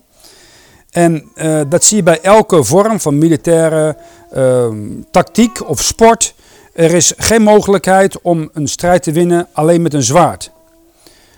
[0.89, 3.97] En uh, dat zie je bij elke vorm van militaire
[4.33, 4.67] uh,
[5.11, 6.33] tactiek of sport.
[6.73, 10.51] Er is geen mogelijkheid om een strijd te winnen alleen met een zwaard.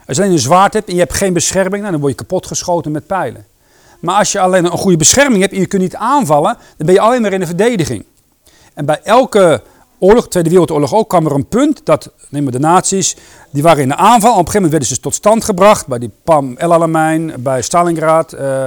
[0.08, 2.18] Als je alleen een zwaard hebt en je hebt geen bescherming, nou, dan word je
[2.18, 3.46] kapot geschoten met pijlen.
[4.00, 6.96] Maar als je alleen een goede bescherming hebt en je kunt niet aanvallen, dan ben
[6.96, 8.06] je alleen maar in de verdediging.
[8.74, 9.62] En bij elke
[10.02, 13.16] oorlog, Tweede Wereldoorlog ook, kwam er een punt dat, neem maar de nazi's,
[13.52, 14.32] die waren in de aanval.
[14.32, 17.62] Op een gegeven moment werden ze tot stand gebracht bij die Pam El Alamein, bij
[17.62, 18.66] Stalingrad, uh,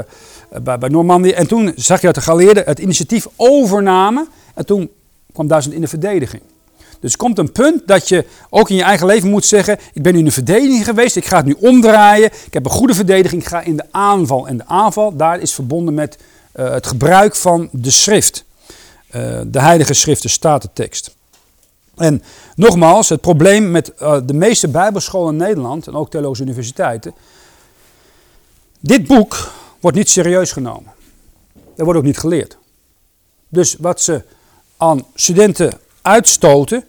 [0.62, 1.30] bij, bij Normandië.
[1.30, 4.90] En toen zag je dat de geallieerden het initiatief overnamen en toen
[5.32, 6.42] kwam Duitsland in de verdediging.
[7.00, 10.12] Dus komt een punt dat je ook in je eigen leven moet zeggen: Ik ben
[10.12, 12.30] nu in de verdediging geweest, ik ga het nu omdraaien.
[12.46, 14.48] Ik heb een goede verdediging, ik ga in de aanval.
[14.48, 16.18] En de aanval, daar is verbonden met
[16.56, 18.44] uh, het gebruik van de schrift.
[19.16, 21.13] Uh, de Heilige Schrift, de Statentekst.
[21.96, 22.22] En
[22.54, 27.14] nogmaals, het probleem met uh, de meeste Bijbelscholen in Nederland en ook theologische universiteiten.
[28.80, 30.92] Dit boek wordt niet serieus genomen.
[31.76, 32.58] Er wordt ook niet geleerd.
[33.48, 34.22] Dus wat ze
[34.76, 36.84] aan studenten uitstoten,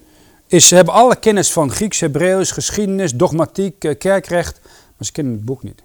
[0.47, 5.33] is ze hebben alle kennis van Grieks, Hebreeuws, geschiedenis, dogmatiek, eh, kerkrecht, maar ze kennen
[5.33, 5.83] het boek niet.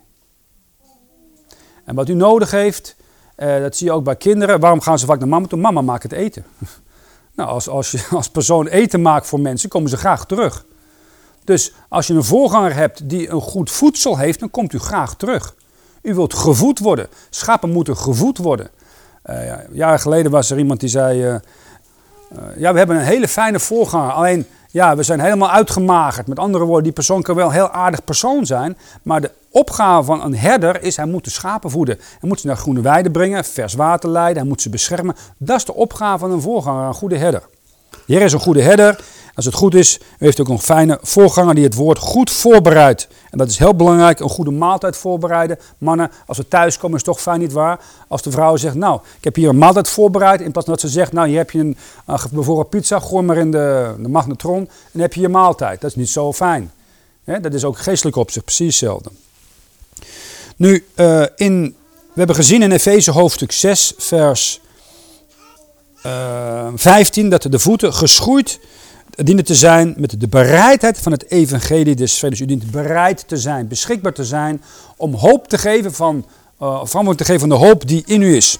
[1.84, 2.96] En wat u nodig heeft,
[3.34, 4.60] eh, dat zie je ook bij kinderen.
[4.60, 5.58] Waarom gaan ze vaak naar mama toe?
[5.58, 6.44] Mama maakt het eten.
[7.34, 10.64] nou, als, als je als persoon eten maakt voor mensen, komen ze graag terug.
[11.44, 15.16] Dus als je een voorganger hebt die een goed voedsel heeft, dan komt u graag
[15.16, 15.54] terug.
[16.02, 17.08] U wilt gevoed worden.
[17.30, 18.70] Schapen moeten gevoed worden.
[19.26, 21.40] Uh, ja, jaren geleden was er iemand die zei: uh, uh,
[22.56, 24.12] Ja, we hebben een hele fijne voorganger.
[24.12, 26.26] Alleen, ja, we zijn helemaal uitgemagerd.
[26.26, 28.78] Met andere woorden, die persoon kan wel een heel aardig persoon zijn.
[29.02, 31.96] Maar de opgave van een herder is: hij moet de schapen voeden.
[31.96, 35.16] Hij moet ze naar groene weiden brengen, vers water leiden, hij moet ze beschermen.
[35.38, 37.42] Dat is de opgave van een voorganger, een goede herder.
[38.06, 39.00] Hier is een goede herder.
[39.34, 43.08] Als het goed is, heeft ook een fijne voorganger die het woord goed voorbereidt.
[43.30, 45.58] En dat is heel belangrijk, een goede maaltijd voorbereiden.
[45.78, 47.80] Mannen, als we thuiskomen is het toch fijn niet waar.
[48.08, 50.40] Als de vrouw zegt, nou, ik heb hier een maaltijd voorbereid.
[50.40, 51.76] In plaats van dat ze zegt, nou, hier heb je een,
[52.30, 55.80] bijvoorbeeld pizza, gooi maar in de, de magnetron en dan heb je je maaltijd.
[55.80, 56.72] Dat is niet zo fijn.
[57.24, 59.10] Dat is ook geestelijk op zich precies hetzelfde.
[60.56, 64.60] Nu, uh, in, we hebben gezien in Efeze hoofdstuk 6, vers
[66.06, 68.60] uh, 15, dat de voeten geschoeid
[69.10, 72.40] dienen te zijn met de bereidheid van het evangelie des vredes.
[72.40, 74.62] U dient bereid te zijn, beschikbaar te zijn
[74.96, 76.16] om hoop te geven van,
[76.62, 78.58] uh, verantwoording te geven van de hoop die in u is.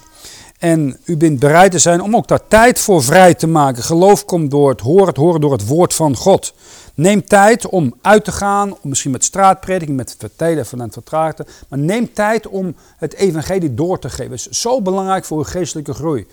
[0.59, 3.83] En u bent bereid te zijn om ook daar tijd voor vrij te maken.
[3.83, 6.53] Geloof komt door het horen, het horen door het woord van God.
[6.93, 11.45] Neem tijd om uit te gaan, om misschien met straatprediking, met vertellen van het vertraagde.
[11.67, 14.31] Maar neem tijd om het evangelie door te geven.
[14.31, 16.27] Het is zo belangrijk voor uw geestelijke groei.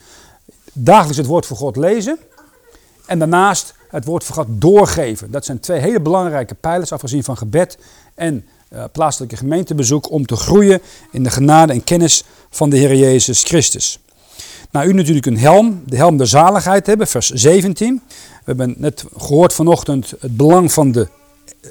[0.73, 2.19] Dagelijks het woord van God lezen.
[3.07, 5.31] En daarnaast het woord van doorgeven.
[5.31, 7.79] Dat zijn twee hele belangrijke pijlers, afgezien van gebed
[8.15, 12.95] en uh, plaatselijke gemeentebezoek, om te groeien in de genade en kennis van de Heer
[12.95, 13.99] Jezus Christus.
[14.71, 18.03] Nou, u natuurlijk een helm, de helm der zaligheid hebben, vers 17.
[18.07, 21.09] We hebben net gehoord vanochtend het belang van de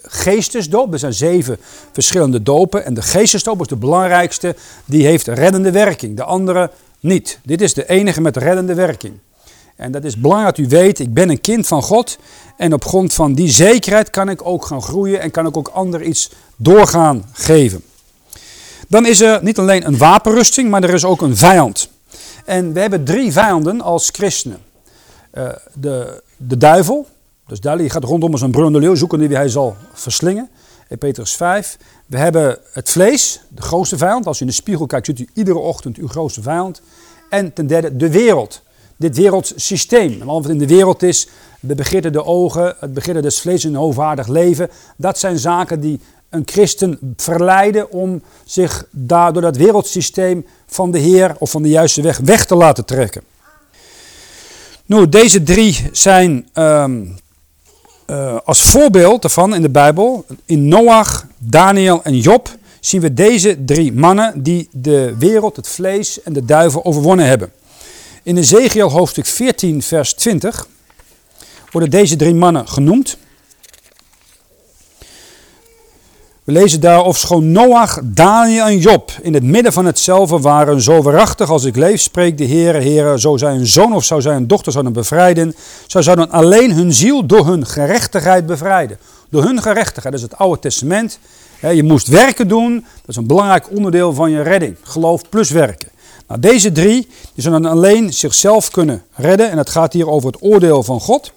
[0.01, 0.93] geestesdoop.
[0.93, 1.57] Er zijn zeven
[1.91, 4.55] verschillende dopen en de geestesdoop is de belangrijkste.
[4.85, 7.39] Die heeft reddende werking, de andere niet.
[7.43, 9.13] Dit is de enige met reddende werking.
[9.77, 12.17] En dat is belangrijk dat u weet, ik ben een kind van God.
[12.55, 15.67] En op grond van die zekerheid kan ik ook gaan groeien en kan ik ook
[15.67, 17.81] anderen iets doorgaan geven.
[18.87, 21.89] Dan is er niet alleen een wapenrusting, maar er is ook een vijand.
[22.45, 24.59] En we hebben drie vijanden als christenen.
[25.33, 27.07] Uh, de, de duivel,
[27.47, 30.49] dus je gaat rondom als een brullende leeuw zoeken wie hij zal verslingen.
[30.87, 31.77] In Petrus 5.
[32.05, 34.25] We hebben het vlees, de grootste vijand.
[34.25, 36.81] Als u in de spiegel kijkt, ziet u iedere ochtend uw grootste vijand.
[37.29, 38.61] En ten derde de wereld
[38.97, 40.21] dit wereldsysteem.
[40.21, 41.27] En al wat in de wereld is,
[41.59, 44.69] de begeerte de ogen, het begeerte des vlees en hoogwaardig leven.
[44.97, 50.99] Dat zijn zaken die een christen verleiden om zich daar door dat wereldsysteem van de
[50.99, 53.21] Heer of van de juiste weg weg te laten trekken.
[54.85, 57.15] Nu, deze drie zijn um,
[58.07, 63.63] uh, als voorbeeld daarvan in de Bijbel, in Noach, Daniel en Job, zien we deze
[63.65, 67.51] drie mannen die de wereld, het vlees en de duivel overwonnen hebben.
[68.27, 70.67] In Ezekiel hoofdstuk 14, vers 20
[71.71, 73.17] worden deze drie mannen genoemd.
[76.43, 80.81] We lezen daar of schoon Noach, Daniel en Job in het midden van hetzelfde waren,
[80.81, 84.21] zo waarachtig als ik leef, spreekt de Heere, Heere, zo zij een zoon of zou
[84.21, 88.97] zij een dochter zouden bevrijden, zou zouden alleen hun ziel door hun gerechtigheid bevrijden.
[89.29, 91.19] Door hun gerechtigheid, dat is het Oude Testament.
[91.59, 94.77] Je moest werken doen, dat is een belangrijk onderdeel van je redding.
[94.81, 95.89] Geloof plus werken.
[96.27, 99.49] Nou, deze drie die zullen alleen zichzelf kunnen redden.
[99.49, 101.31] En het gaat hier over het oordeel van God.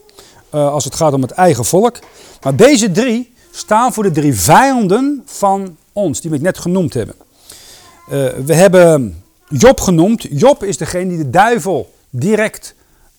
[0.54, 1.98] Uh, als het gaat om het eigen volk.
[2.42, 7.14] Maar deze drie staan voor de drie vijanden van ons, die we net genoemd hebben.
[7.18, 10.26] Uh, we hebben Job genoemd.
[10.30, 12.74] Job is degene die de duivel direct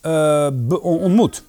[0.05, 0.47] uh,
[0.81, 1.43] ontmoet.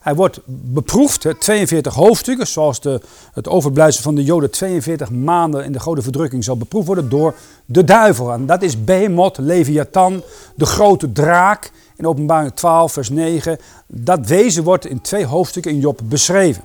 [0.00, 3.00] Hij wordt beproefd, 42 hoofdstukken, zoals de,
[3.32, 7.34] het overblijfsel van de Joden 42 maanden in de grote verdrukking zal beproefd worden door
[7.66, 8.32] de duivel.
[8.32, 10.22] En dat is Behemoth, Leviathan,
[10.54, 13.58] de grote draak in openbaring 12 vers 9.
[13.86, 16.62] Dat wezen wordt in twee hoofdstukken in Job beschreven.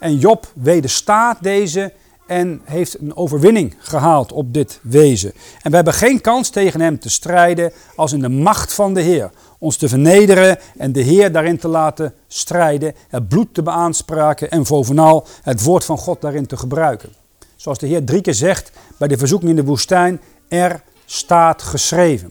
[0.00, 1.92] En Job wederstaat deze
[2.26, 5.32] en heeft een overwinning gehaald op dit wezen.
[5.62, 9.00] En we hebben geen kans tegen hem te strijden als in de macht van de
[9.00, 9.30] Heer.
[9.64, 14.62] Ons te vernederen en de Heer daarin te laten strijden, het bloed te beaanspraken en
[14.62, 17.12] bovenal het woord van God daarin te gebruiken.
[17.56, 22.30] Zoals de Heer drie keer zegt bij de verzoeking in de woestijn, er staat geschreven.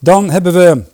[0.00, 0.84] Dan hebben we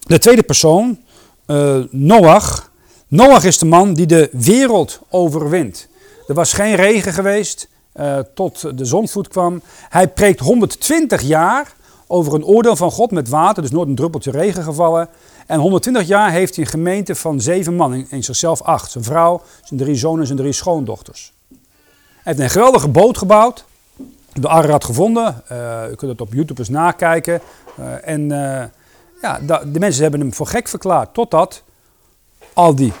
[0.00, 1.00] de tweede persoon,
[1.46, 2.70] uh, Noach.
[3.08, 5.88] Noach is de man die de wereld overwint.
[6.26, 9.62] Er was geen regen geweest uh, tot de zonvloed kwam.
[9.88, 11.74] Hij preekt 120 jaar
[12.12, 15.08] over een oordeel van God met water, dus nooit een druppeltje regen gevallen.
[15.46, 18.90] En 120 jaar heeft hij een gemeente van zeven man, in zichzelf acht.
[18.90, 21.32] Zijn vrouw, zijn drie zonen en zijn drie schoondochters.
[21.48, 21.58] Hij
[22.22, 23.64] heeft een geweldige boot gebouwd.
[24.32, 25.42] De Ararat gevonden.
[25.52, 27.40] Uh, u kunt het op YouTube eens nakijken.
[27.78, 28.62] Uh, en uh,
[29.22, 29.38] ja,
[29.72, 31.14] de mensen hebben hem voor gek verklaard.
[31.14, 31.62] Totdat
[32.52, 32.92] al die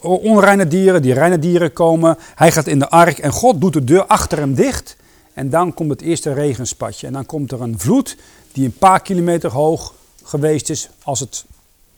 [0.00, 2.16] onreine dieren, die reine dieren komen.
[2.34, 4.96] Hij gaat in de ark en God doet de deur achter hem dicht.
[5.36, 7.06] En dan komt het eerste regenspatje.
[7.06, 8.16] En dan komt er een vloed
[8.56, 10.88] die een paar kilometer hoog geweest is.
[11.02, 11.44] Als, het,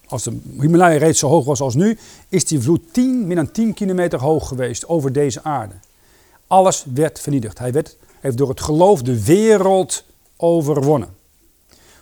[0.07, 3.51] als de Himalaya reeds zo hoog was als nu, is die vloed 10, meer dan
[3.51, 5.75] 10 kilometer hoog geweest over deze aarde.
[6.47, 7.59] Alles werd vernietigd.
[7.59, 10.05] Hij werd, heeft door het geloof de wereld
[10.37, 11.09] overwonnen.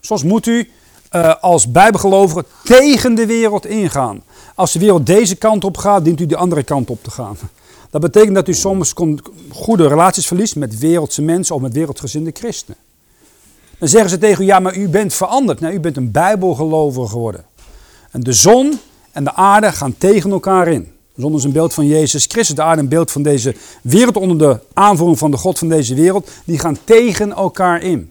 [0.01, 0.71] Soms moet u
[1.13, 4.23] uh, als bijbelgelovige tegen de wereld ingaan.
[4.55, 7.37] Als de wereld deze kant op gaat, dient u de andere kant op te gaan.
[7.91, 8.95] Dat betekent dat u soms
[9.51, 12.79] goede relaties verliest met wereldse mensen of met wereldgezinde christenen.
[13.79, 15.61] Dan zeggen ze tegen u, ja, maar u bent veranderd.
[15.61, 17.45] Nou, u bent een bijbelgelover geworden.
[18.11, 18.81] En de zon
[19.13, 20.93] en de aarde gaan tegen elkaar in.
[21.15, 24.17] De zon is een beeld van Jezus Christus, de aarde een beeld van deze wereld
[24.17, 26.31] onder de aanvoering van de God van deze wereld.
[26.45, 28.11] Die gaan tegen elkaar in.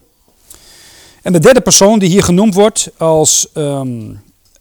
[1.22, 4.20] En de derde persoon die hier genoemd wordt als um,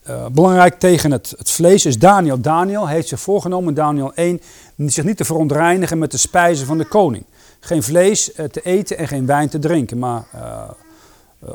[0.10, 2.42] uh, belangrijk tegen het, het, vlees is Daniel.
[2.42, 4.42] Daniel heeft zich voorgenomen, Daniel 1,
[4.78, 7.26] zich niet te verontreinigen met de spijzen van de koning.
[7.60, 10.70] Geen vlees uh, te eten en geen wijn te drinken, maar uh,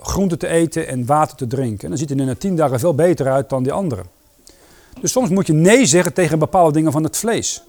[0.00, 1.82] groente te eten en water te drinken.
[1.82, 4.04] En dan ziet hij er na tien dagen veel beter uit dan die anderen.
[5.00, 7.62] Dus soms moet je nee zeggen tegen bepaalde dingen van het vlees.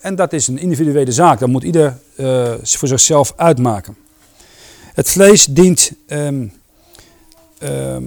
[0.00, 1.98] en dat is een individuele zaak, dat moet ieder
[2.62, 3.96] voor zichzelf uitmaken.
[4.94, 6.52] Het vlees dient um,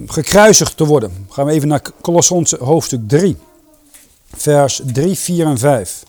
[0.06, 1.26] gekruisigd te worden.
[1.30, 3.36] Gaan we even naar Colossense hoofdstuk 3,
[4.34, 6.02] vers 3, 4 en 5.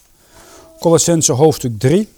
[0.80, 2.10] Colossense hoofdstuk 3,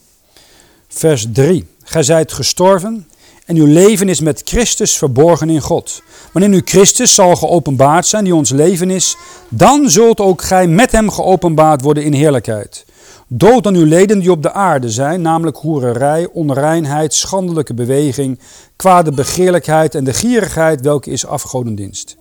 [0.87, 1.67] vers 3.
[1.89, 3.07] Gij zijt gestorven
[3.45, 6.01] en uw leven is met Christus verborgen in God.
[6.31, 10.91] Wanneer nu Christus zal geopenbaard zijn, die ons leven is, dan zult ook gij met
[10.91, 12.85] hem geopenbaard worden in heerlijkheid.
[13.27, 18.39] Dood aan uw leden die op de aarde zijn, namelijk hoererij, onreinheid, schandelijke beweging,
[18.75, 22.17] kwade begeerlijkheid en de gierigheid, welke is afgodendienst.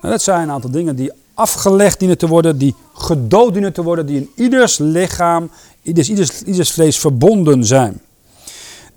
[0.00, 3.82] Nou, dat zijn een aantal dingen die afgelegd dienen te worden, die gedood dienen te
[3.82, 5.50] worden, die in ieders lichaam,
[5.82, 8.00] ieders, ieders, ieders vlees verbonden zijn.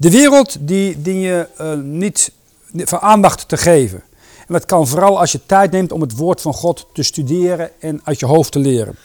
[0.01, 2.31] De wereld die dien je uh, niet
[2.75, 4.03] voor aandacht te geven.
[4.47, 7.81] En dat kan vooral als je tijd neemt om het woord van God te studeren
[7.81, 8.95] en uit je hoofd te leren.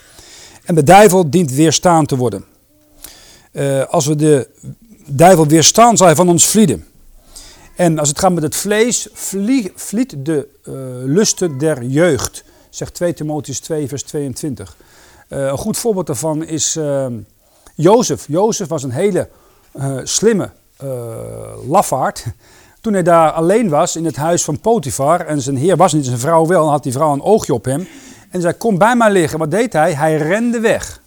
[0.64, 2.44] En de duivel dient weerstaan te worden.
[3.52, 4.48] Uh, als we de
[5.06, 6.86] duivel weerstaan, zal hij van ons vlieden.
[7.74, 12.44] En als het gaat met het vlees, vlie, de uh, lusten der jeugd.
[12.70, 14.76] Zegt 2 Timotheus 2, vers 22.
[15.28, 16.78] Uh, een goed voorbeeld daarvan is
[17.74, 18.24] Jozef.
[18.28, 19.28] Jozef was een hele
[20.04, 20.50] slimme
[21.68, 22.24] lafaard.
[22.80, 26.04] Toen hij daar alleen was in het huis van Potifar en zijn heer was niet,
[26.04, 27.88] zijn vrouw wel, dan had die vrouw een oogje op hem.
[28.30, 29.38] En zei, kom bij mij liggen.
[29.38, 29.94] Wat deed hij?
[29.94, 31.00] Hij rende weg.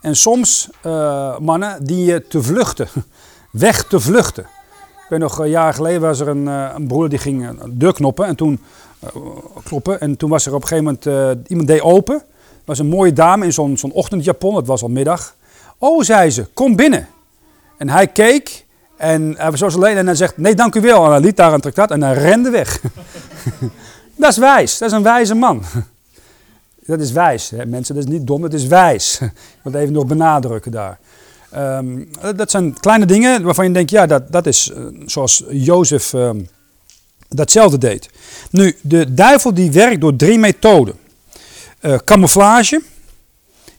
[0.00, 2.88] En soms, uh, mannen, die je te vluchten.
[3.50, 4.42] Weg te vluchten.
[4.42, 7.92] Ik weet nog, een jaar geleden was er een, een broer die ging een deur
[7.92, 8.26] knoppen.
[8.26, 8.60] En toen,
[9.64, 10.00] kloppen.
[10.00, 12.14] En toen was er op een gegeven moment, iemand deed open.
[12.14, 12.22] Er
[12.64, 14.56] was een mooie dame in zo'n zo'n ochtendjapon.
[14.56, 15.34] Het was al middag.
[15.78, 17.08] Oh, zei ze, kom binnen.
[17.76, 18.66] En hij keek
[19.00, 21.04] en hij was alleen en hij zegt, nee dank u wel.
[21.04, 22.80] En hij liet daar een traktaat en hij rende weg.
[24.16, 25.62] dat is wijs, dat is een wijze man.
[26.86, 27.50] Dat is wijs.
[27.50, 27.66] Hè?
[27.66, 29.18] Mensen, dat is niet dom, dat is wijs.
[29.20, 29.30] Ik
[29.62, 30.98] wil het even nog benadrukken daar.
[31.56, 36.12] Um, dat zijn kleine dingen waarvan je denkt, ja, dat, dat is uh, zoals Jozef
[36.12, 36.48] um,
[37.28, 38.10] datzelfde deed.
[38.50, 40.94] Nu, de duivel die werkt door drie methoden.
[41.80, 42.82] Uh, camouflage,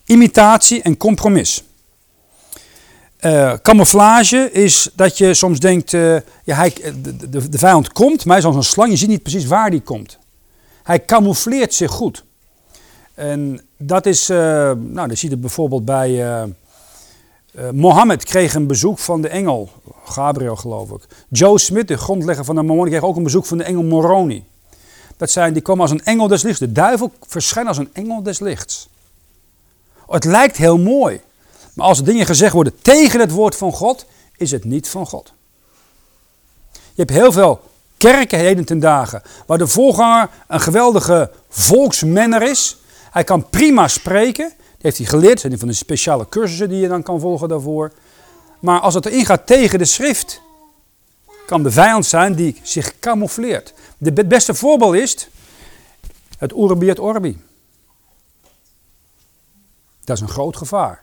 [0.04, 1.64] imitatie en compromis.
[3.24, 8.24] Uh, camouflage is dat je soms denkt, uh, ja, hij, de, de, de, vijand komt,
[8.24, 10.18] maar hij is als een slang, je ziet niet precies waar die komt.
[10.82, 12.24] Hij camoufleert zich goed.
[13.14, 16.24] En dat is, nou, dat zie je bijvoorbeeld bij
[17.72, 19.70] Mohammed kreeg een bezoek van de engel,
[20.04, 21.06] Gabriel geloof ik.
[21.28, 24.44] Joe Smith, de grondlegger van de Mormon, kreeg ook een bezoek van de engel Moroni.
[25.16, 26.58] Dat zijn, die komen als een engel des lichts.
[26.58, 28.88] De duivel verschijnt als een engel des lichts.
[30.08, 31.20] Het lijkt heel mooi.
[31.72, 34.06] Maar als dingen gezegd worden tegen het woord van God,
[34.36, 35.32] is het niet van God.
[36.72, 37.60] Je hebt heel veel
[37.96, 42.76] kerken heden ten dagen, waar de voorganger een geweldige volksmenner is.
[43.10, 46.88] Hij kan prima spreken, dat heeft hij geleerd, zijn van de speciale cursussen die je
[46.88, 47.92] dan kan volgen daarvoor.
[48.60, 50.40] Maar als het erin gaat tegen de schrift,
[51.46, 53.74] kan de vijand zijn die zich camoufleert.
[53.98, 55.28] Het beste voorbeeld is
[56.38, 57.42] het Urbi et Orbi.
[60.04, 61.02] Dat is een groot gevaar.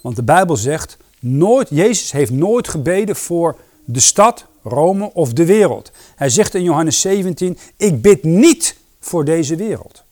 [0.00, 5.44] Want de Bijbel zegt, nooit, Jezus heeft nooit gebeden voor de stad, Rome of de
[5.44, 5.90] wereld.
[6.16, 10.02] Hij zegt in Johannes 17, ik bid niet voor deze wereld.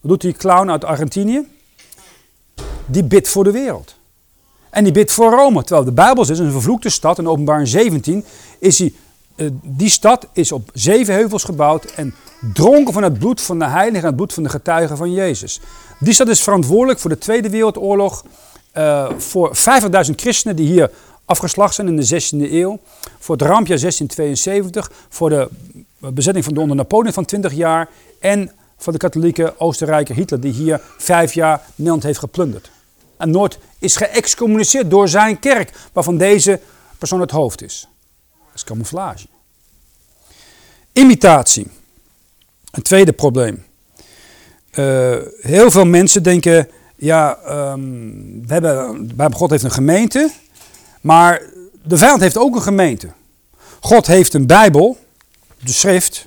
[0.00, 1.48] Wat doet die clown uit Argentinië?
[2.86, 3.94] Die bidt voor de wereld.
[4.70, 5.60] En die bidt voor Rome.
[5.60, 8.24] Terwijl de Bijbel zegt, een vervloekte stad, in openbaar 17,
[8.58, 8.96] is die,
[9.36, 12.14] uh, die stad is op zeven heuvels gebouwd en
[12.52, 15.60] dronken van het bloed van de heiligen en het bloed van de getuigen van Jezus.
[16.00, 18.24] Die stad is verantwoordelijk voor de Tweede Wereldoorlog,
[18.74, 20.90] uh, voor 50.000 christenen die hier
[21.24, 22.78] afgeslacht zijn in de 16e eeuw,
[23.18, 25.48] voor het rampjaar 1672, voor de
[25.98, 27.88] bezetting van de onder Napoleon van 20 jaar
[28.20, 32.70] en voor de katholieke Oostenrijker Hitler die hier vijf jaar Nederland heeft geplunderd.
[33.16, 36.60] En Noord is geëxcommuniceerd door zijn kerk, waarvan deze
[36.98, 37.88] persoon het hoofd is.
[38.30, 39.26] Dat is camouflage.
[40.92, 41.66] Imitatie.
[42.70, 43.64] Een tweede probleem.
[44.74, 47.38] Uh, heel veel mensen denken, ja,
[47.72, 50.30] um, we hebben, God heeft een gemeente,
[51.00, 51.42] maar
[51.82, 53.08] de vijand heeft ook een gemeente.
[53.80, 54.98] God heeft een Bijbel,
[55.60, 56.24] de schrift,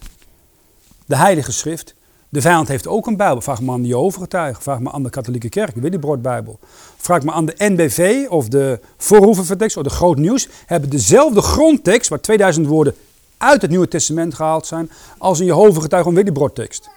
[1.05, 1.95] de heilige schrift.
[2.29, 3.41] De vijand heeft ook een Bijbel.
[3.41, 6.59] Vraag me aan de Jehovah-getuigen, vraag me aan de katholieke kerk, ik weet die broodbijbel.
[6.97, 10.47] Vraag me aan de NBV of de Voorhoevenvertekst of de Groot Nieuws.
[10.65, 12.95] Hebben dezelfde grondtekst, waar 2000 woorden
[13.37, 16.89] uit het Nieuwe Testament gehaald zijn, als een Jehovah-getuige een broodtekst.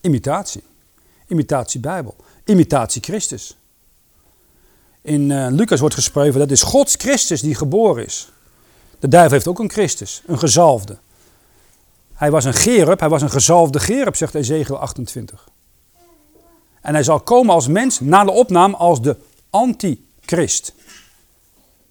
[0.00, 0.62] Imitatie.
[1.34, 2.16] Imitatie Bijbel.
[2.44, 3.56] Imitatie Christus.
[5.00, 8.28] In uh, Lucas wordt geschreven, dat is Gods Christus die geboren is.
[8.98, 10.98] De duivel heeft ook een Christus, een gezalfde.
[12.14, 15.48] Hij was een gerub, hij was een gezalfde gerub, zegt Ezekiel 28.
[16.80, 19.16] En hij zal komen als mens na de opname als de
[19.50, 20.74] antichrist.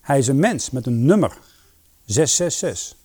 [0.02, 1.38] Hij is een mens met een nummer.
[2.06, 2.98] 666.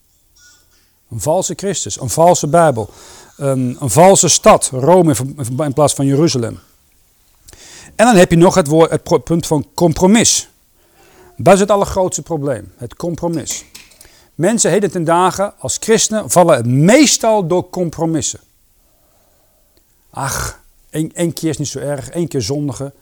[1.11, 2.91] Een valse Christus, een valse Bijbel,
[3.39, 5.14] een, een valse stad, Rome
[5.59, 6.59] in plaats van Jeruzalem.
[7.95, 10.49] En dan heb je nog het, woord, het punt van compromis.
[11.36, 13.64] Dat is het allergrootste probleem, het compromis.
[14.34, 18.41] Mensen heden ten dagen als christenen vallen meestal door compromissen.
[20.11, 20.61] Ach,
[20.91, 22.95] één, keer is niet zo erg, één keer zondigen.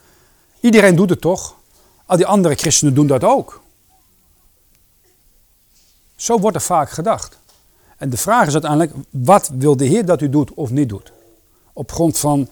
[0.60, 1.54] Iedereen doet het toch?
[2.06, 3.60] Al die andere christenen doen dat ook.
[6.16, 7.38] Zo wordt er vaak gedacht.
[7.96, 11.12] En de vraag is uiteindelijk, wat wil de Heer dat u doet of niet doet?
[11.72, 12.48] Op grond van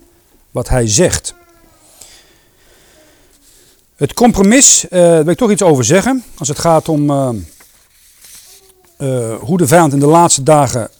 [0.50, 1.34] wat hij zegt.
[3.96, 6.24] Het compromis, uh, daar wil ik toch iets over zeggen.
[6.38, 7.28] Als het gaat om uh,
[8.98, 10.90] uh, hoe de vijand in de laatste dagen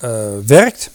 [0.46, 0.90] werkt.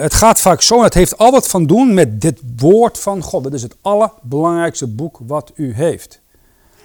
[0.00, 3.22] het gaat vaak zo, en het heeft al wat van doen met dit woord van
[3.22, 3.44] God.
[3.44, 6.20] Dat is het allerbelangrijkste boek wat u heeft.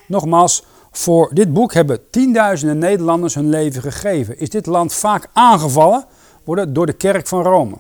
[0.08, 0.64] Nogmaals,
[0.96, 4.40] voor dit boek hebben tienduizenden Nederlanders hun leven gegeven.
[4.40, 6.06] Is dit land vaak aangevallen
[6.44, 7.76] worden door de kerk van Rome.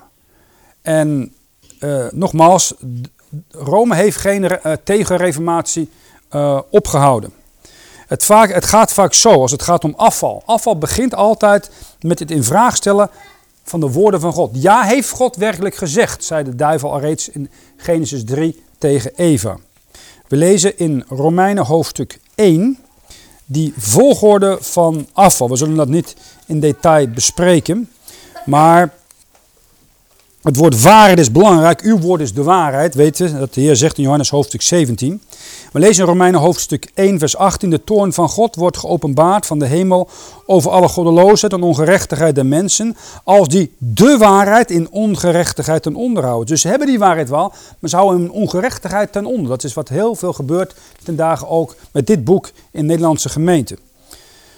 [0.81, 1.33] En
[1.79, 2.73] uh, nogmaals,
[3.51, 5.89] Rome heeft geen uh, tegenreformatie
[6.31, 7.33] uh, opgehouden.
[8.07, 10.43] Het, vaak, het gaat vaak zo als het gaat om afval.
[10.45, 13.09] Afval begint altijd met het in vraag stellen
[13.63, 14.49] van de woorden van God.
[14.53, 19.57] Ja, heeft God werkelijk gezegd, zei de duivel al reeds in Genesis 3 tegen Eva.
[20.27, 22.77] We lezen in Romeinen hoofdstuk 1
[23.45, 25.49] die volgorde van afval.
[25.49, 26.15] We zullen dat niet
[26.45, 27.89] in detail bespreken,
[28.45, 28.93] maar
[30.43, 31.81] het woord waarheid is belangrijk.
[31.81, 35.21] Uw woord is de waarheid, weten dat de Heer zegt in Johannes hoofdstuk 17.
[35.71, 37.69] We lezen in Romeinen hoofdstuk 1 vers 18.
[37.69, 40.09] De toorn van God wordt geopenbaard van de hemel
[40.45, 42.97] over alle goddeloosheid en ongerechtigheid der mensen.
[43.23, 46.47] Als die de waarheid in ongerechtigheid ten onder houden.
[46.47, 49.47] Dus ze hebben die waarheid wel, maar ze houden hun ongerechtigheid ten onder.
[49.47, 53.77] Dat is wat heel veel gebeurt ten dagen ook met dit boek in Nederlandse gemeenten.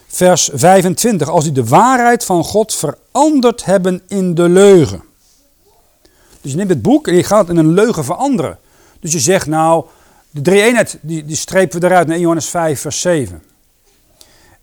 [0.08, 1.30] Vers 25.
[1.30, 5.14] Als die de waarheid van God veranderd hebben in de leugen.
[6.46, 8.58] Dus je neemt het boek en je gaat het in een leugen veranderen.
[9.00, 9.86] Dus je zegt nou,
[10.30, 13.44] De drie eenheid, die, die strepen we eruit naar 1 Johannes 5, vers 7.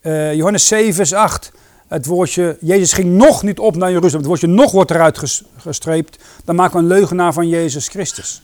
[0.03, 1.53] Uh, Johannes 7, vers 8.
[1.89, 4.19] Het woordje, Jezus ging nog niet op naar Jeruzalem.
[4.19, 6.19] Het woordje nog wordt eruit gestreept.
[6.45, 8.43] Dan maken we een leugenaar van Jezus Christus.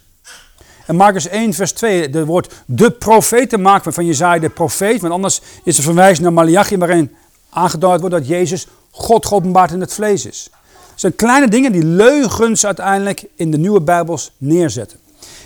[0.87, 5.01] En Marcus 1, vers 2, het woord de profeten maken we van Jezaja de profeet.
[5.01, 7.15] Want anders is er verwijzing naar Malachi waarin
[7.51, 10.51] aangeduid wordt dat Jezus God geopenbaard in het vlees is.
[10.99, 14.99] Zijn kleine dingen die leugens uiteindelijk in de nieuwe Bijbels neerzetten.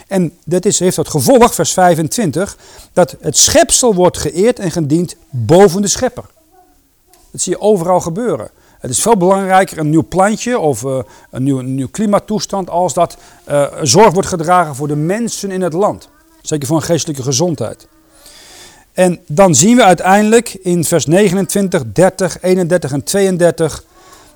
[0.06, 2.56] En dat is, heeft tot gevolg, vers 25,
[2.92, 6.24] dat het schepsel wordt geëerd en gediend boven de schepper.
[7.30, 8.50] Dat zie je overal gebeuren.
[8.78, 10.98] Het is veel belangrijker een nieuw plantje of uh,
[11.30, 13.16] een, nieuw, een nieuw klimaattoestand als dat
[13.48, 16.08] uh, zorg wordt gedragen voor de mensen in het land.
[16.42, 17.86] Zeker voor een geestelijke gezondheid.
[18.92, 23.84] En dan zien we uiteindelijk in vers 29, 30, 31 en 32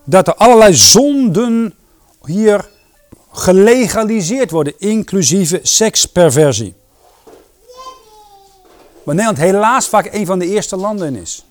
[0.07, 1.74] dat er allerlei zonden
[2.24, 2.68] hier
[3.32, 6.74] gelegaliseerd worden, inclusieve seksperversie.
[9.02, 11.44] Waar Nederland helaas vaak een van de eerste landen in is.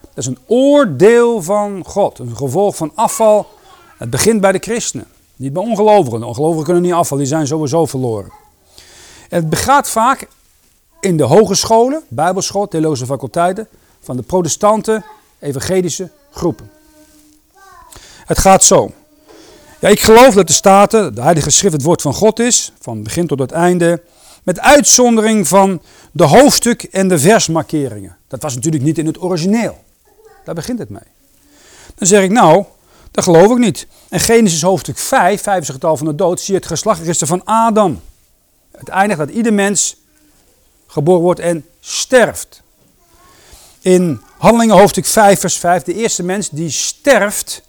[0.00, 3.46] Dat is een oordeel van God, een gevolg van afval.
[3.96, 5.06] Het begint bij de christenen,
[5.36, 6.20] niet bij ongelovigen.
[6.20, 8.32] De ongelovigen kunnen niet afvallen, die zijn sowieso verloren.
[9.28, 10.28] En het begaat vaak
[11.00, 13.68] in de hogescholen, bijbelschool, theologische faculteiten,
[14.00, 15.04] van de protestanten,
[15.38, 16.70] evangelische groepen.
[18.28, 18.90] Het gaat zo.
[19.78, 23.02] Ja, ik geloof dat de Staten, de Heilige Schrift, het woord van God is, van
[23.02, 24.02] begin tot het einde,
[24.42, 28.16] met uitzondering van de hoofdstuk en de versmarkeringen.
[28.28, 29.78] Dat was natuurlijk niet in het origineel.
[30.44, 31.02] Daar begint het mee.
[31.94, 32.64] Dan zeg ik, nou,
[33.10, 33.86] dat geloof ik niet.
[34.08, 37.26] En Genesis hoofdstuk 5, 5 is het getal van de dood, zie je het geslachtregister
[37.26, 38.00] van Adam.
[38.70, 39.96] Het eindigt dat ieder mens
[40.86, 42.62] geboren wordt en sterft.
[43.80, 47.66] In Handelingen hoofdstuk 5, vers 5, de eerste mens die sterft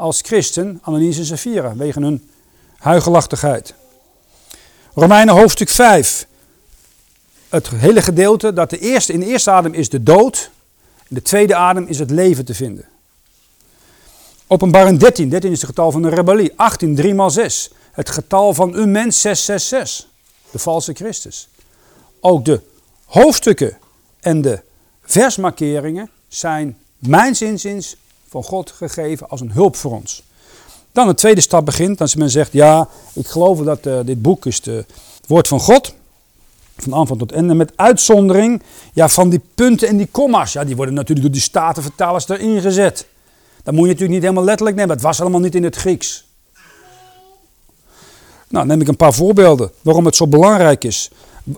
[0.00, 2.30] als christen, Ananias en Sapphira, wegen hun
[2.78, 3.74] huigelachtigheid.
[4.94, 6.26] Romeinen hoofdstuk 5,
[7.48, 10.50] het hele gedeelte dat de eerste, in de eerste adem is de dood,
[11.08, 12.84] in de tweede adem is het leven te vinden.
[14.46, 16.52] Openbaring 13, 13 is het getal van de rebellie.
[16.56, 20.08] 18, 3 x 6, het getal van een mens 666,
[20.50, 21.48] de valse Christus.
[22.20, 22.60] Ook de
[23.04, 23.78] hoofdstukken
[24.20, 24.60] en de
[25.02, 27.96] versmarkeringen zijn mijns inziens
[28.30, 30.22] van God gegeven als een hulp voor ons.
[30.92, 34.46] Dan de tweede stap begint, als men zegt, ja, ik geloof dat uh, dit boek
[34.46, 34.72] is de,
[35.16, 35.94] het woord van God,
[36.76, 38.62] van aanvang tot einde, met uitzondering
[38.92, 40.52] ja, van die punten en die komma's.
[40.52, 43.06] Ja, die worden natuurlijk door die statenvertalers erin gezet.
[43.62, 46.24] Dat moet je natuurlijk niet helemaal letterlijk nemen, het was allemaal niet in het Grieks.
[48.48, 51.10] Nou, neem ik een paar voorbeelden waarom het zo belangrijk is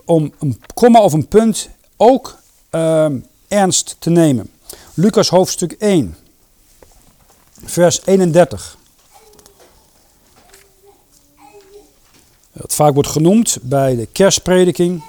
[0.05, 2.37] om een komma of een punt ook
[2.71, 3.05] uh,
[3.47, 4.49] ernst te nemen.
[4.93, 6.15] Lucas hoofdstuk 1
[7.65, 8.77] vers 31.
[12.51, 15.03] Wat vaak wordt genoemd bij de kerstprediking.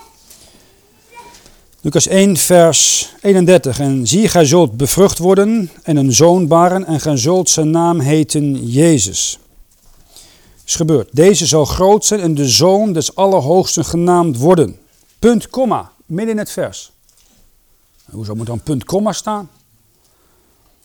[1.81, 3.81] Lucas 1, vers 31.
[3.81, 8.01] En zie, gij zult bevrucht worden en een zoon baren en gij zult zijn naam
[8.01, 9.39] heten Jezus.
[10.67, 11.09] Is gebeurd.
[11.13, 14.79] Deze zal groot zijn en de zoon des Allerhoogsten genaamd worden.
[15.19, 16.93] Punt, komma, midden in het vers.
[18.11, 19.51] Hoezo moet dan punt, komma staan?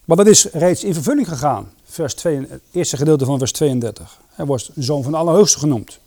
[0.10, 1.72] Maar dat is reeds in vervulling gegaan.
[1.84, 4.20] Vers 2, het eerste gedeelte van vers 32.
[4.30, 6.00] Hij wordt zoon van de Allerhoogste genoemd.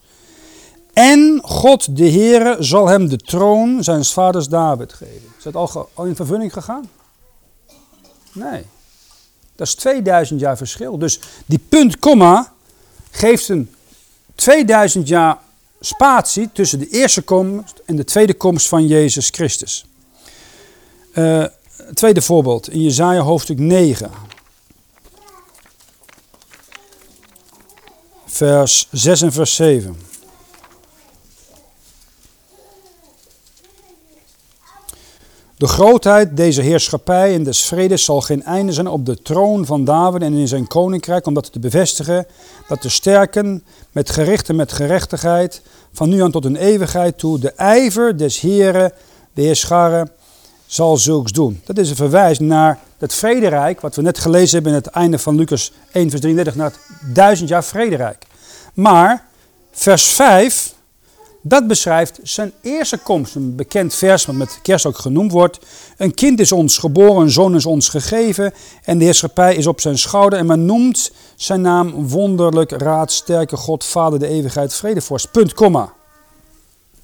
[0.93, 5.33] En God de Heere zal hem de troon zijn vaders David geven.
[5.39, 6.91] Is dat al, al in vervulling gegaan?
[8.33, 8.63] Nee.
[9.57, 10.99] Dat is 2000 jaar verschil.
[10.99, 12.53] Dus die punt, komma,
[13.11, 13.75] geeft een
[14.35, 15.39] 2000 jaar
[15.81, 19.85] spatie tussen de eerste komst en de tweede komst van Jezus Christus.
[21.15, 21.45] Uh,
[21.95, 24.11] tweede voorbeeld in Jezaja hoofdstuk 9.
[28.27, 29.97] Vers 6 en vers 7.
[35.57, 39.85] De grootheid deze heerschappij en des vredes zal geen einde zijn op de troon van
[39.85, 42.27] David en in zijn koninkrijk, om dat te bevestigen,
[42.69, 45.63] dat te sterken met gericht en met gerechtigheid,
[45.93, 48.93] van nu aan tot een eeuwigheid toe, de ijver des Heren,
[49.33, 50.11] de Heerscharen,
[50.73, 51.61] zal zulks doen.
[51.65, 55.19] Dat is een verwijs naar het vrederijk, wat we net gelezen hebben in het einde
[55.19, 56.79] van Lucas 1 vers 33, naar het
[57.15, 58.27] duizend jaar vrederijk.
[58.75, 59.27] Maar
[59.71, 60.75] vers 5,
[61.43, 63.35] dat beschrijft zijn eerste komst.
[63.35, 65.59] Een bekend vers wat met kerst ook genoemd wordt.
[65.97, 68.53] Een kind is ons geboren, een zoon is ons gegeven
[68.83, 70.39] en de heerschappij is op zijn schouder.
[70.39, 75.31] En men noemt zijn naam wonderlijk, raad, sterke God, vader de eeuwigheid, vredevorst.
[75.31, 75.93] Punt, komma.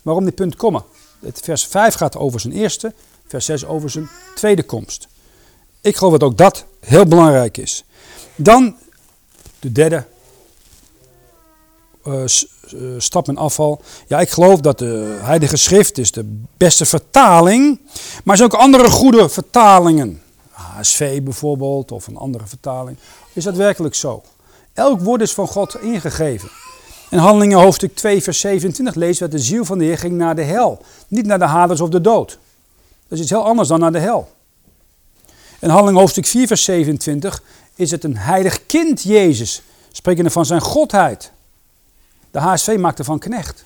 [0.03, 0.85] Waarom die punt, komma?
[1.21, 2.93] Het vers 5 gaat over zijn eerste,
[3.29, 5.09] vers 6 over zijn tweede komst.
[5.81, 7.85] Ik geloof dat ook dat heel belangrijk is.
[8.37, 8.77] Dan
[9.59, 10.05] de derde
[12.07, 12.23] uh,
[12.99, 13.81] stap en afval.
[14.07, 17.81] Ja, ik geloof dat de Heilige Schrift is de beste vertaling.
[18.25, 20.23] Maar er zijn ook andere goede vertalingen.
[20.51, 22.97] HSV bijvoorbeeld, of een andere vertaling.
[23.33, 24.23] Is dat werkelijk zo?
[24.73, 26.49] Elk woord is van God ingegeven.
[27.11, 30.17] In Handelingen hoofdstuk 2 vers 27 lezen we dat de ziel van de Heer ging
[30.17, 30.83] naar de hel.
[31.09, 32.39] Niet naar de haders of de dood.
[33.09, 34.29] Dat is iets heel anders dan naar de hel.
[35.61, 37.43] In Handelingen hoofdstuk 4 vers 27
[37.75, 39.63] is het een heilig kind Jezus.
[39.93, 41.33] Sprekende van zijn godheid.
[42.31, 43.65] De HSV maakte van knecht.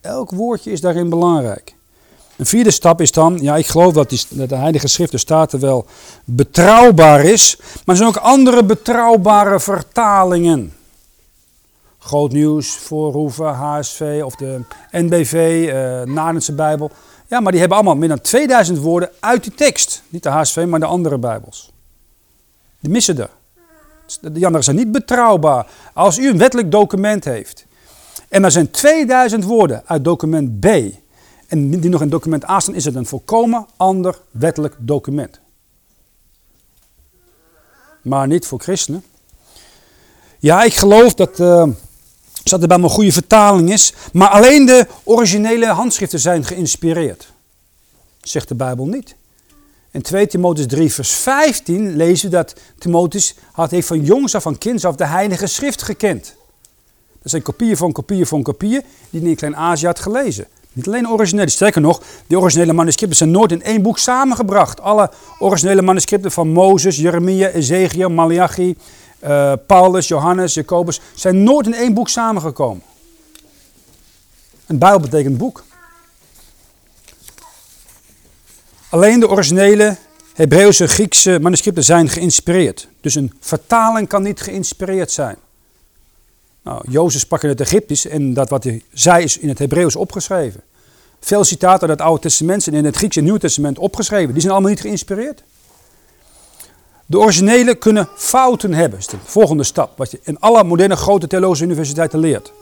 [0.00, 1.74] Elk woordje is daarin belangrijk.
[2.36, 5.86] Een vierde stap is dan, ja ik geloof dat de Heilige Schrift, de Staten wel
[6.24, 7.56] betrouwbaar is.
[7.58, 10.72] Maar er zijn ook andere betrouwbare vertalingen.
[12.04, 16.90] Groot nieuws, Voorhoeven, HSV of de NBV, uh, Nadense Bijbel.
[17.26, 20.02] Ja, maar die hebben allemaal meer dan 2000 woorden uit die tekst.
[20.08, 21.72] Niet de HSV, maar de andere Bijbels.
[22.80, 23.30] Die missen er.
[24.20, 25.66] De anderen zijn niet betrouwbaar.
[25.92, 27.66] Als u een wettelijk document heeft
[28.28, 30.66] en er zijn 2000 woorden uit document B
[31.46, 35.40] en die nog in document A staan, is het een volkomen ander wettelijk document.
[38.02, 39.04] Maar niet voor christenen.
[40.38, 41.66] Ja, ik geloof dat, uh,
[42.50, 47.32] dat er bij een goede vertaling is, maar alleen de originele handschriften zijn geïnspireerd.
[48.22, 49.14] Zegt de Bijbel niet.
[49.90, 54.42] In 2 Timotheus 3 vers 15 lezen we dat Timotheus had heeft van jongs af,
[54.42, 56.34] van kinds af de heilige schrift gekend.
[57.22, 60.46] Dat zijn kopieën van kopieën van kopieën die hij in Klein-Azië had gelezen.
[60.72, 64.80] Niet alleen originele, sterker nog, die originele manuscripten zijn nooit in één boek samengebracht.
[64.80, 68.76] Alle originele manuscripten van Mozes, Jeremia, Ezekiel, Malachi,
[69.24, 72.82] uh, Paulus, Johannes, Jacobus zijn nooit in één boek samengekomen.
[74.66, 75.64] Een Bijbel betekent boek.
[78.88, 79.96] Alleen de originele
[80.34, 82.88] Hebreeuwse, Griekse manuscripten zijn geïnspireerd.
[83.00, 85.36] Dus een vertaling kan niet geïnspireerd zijn.
[86.62, 89.96] Nou, Jozef sprak in het Egyptisch en dat wat hij zei is in het Hebreeuws
[89.96, 90.60] opgeschreven.
[91.20, 94.32] Veel citaten uit het Oude Testament zijn in het Grieks en Nieuw Testament opgeschreven.
[94.32, 95.42] Die zijn allemaal niet geïnspireerd.
[97.06, 98.90] De originele kunnen fouten hebben.
[98.90, 102.52] Dat is de volgende stap, wat je in alle moderne grote theologische universiteiten leert.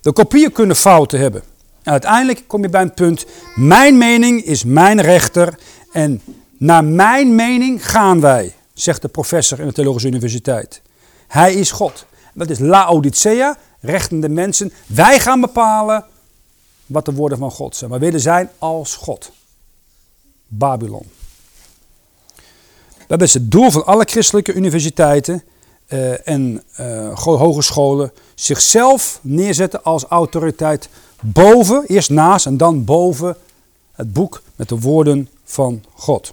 [0.00, 1.42] De kopieën kunnen fouten hebben.
[1.82, 5.58] En uiteindelijk kom je bij een punt, mijn mening is mijn rechter
[5.92, 6.22] en
[6.58, 10.82] naar mijn mening gaan wij, zegt de professor in de theologische universiteit.
[11.26, 12.06] Hij is God.
[12.34, 14.72] Dat is Laodicea, rechtende mensen.
[14.86, 16.04] Wij gaan bepalen
[16.86, 17.90] wat de woorden van God zijn.
[17.90, 19.32] Wij willen zijn als God.
[20.46, 21.06] Babylon.
[23.08, 25.42] Dat is het doel van alle christelijke universiteiten
[25.88, 28.12] uh, en uh, hogescholen.
[28.34, 30.88] Zichzelf neerzetten als autoriteit
[31.20, 33.36] boven, eerst naast en dan boven
[33.92, 36.32] het boek met de woorden van God.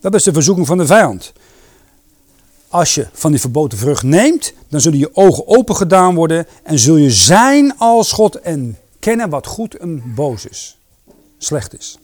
[0.00, 1.32] Dat is de verzoeking van de vijand
[2.68, 6.78] als je van die verboden vrucht neemt, dan zullen je ogen open gedaan worden en
[6.78, 10.78] zul je zijn als God en kennen wat goed en boos is,
[11.38, 11.98] slecht is.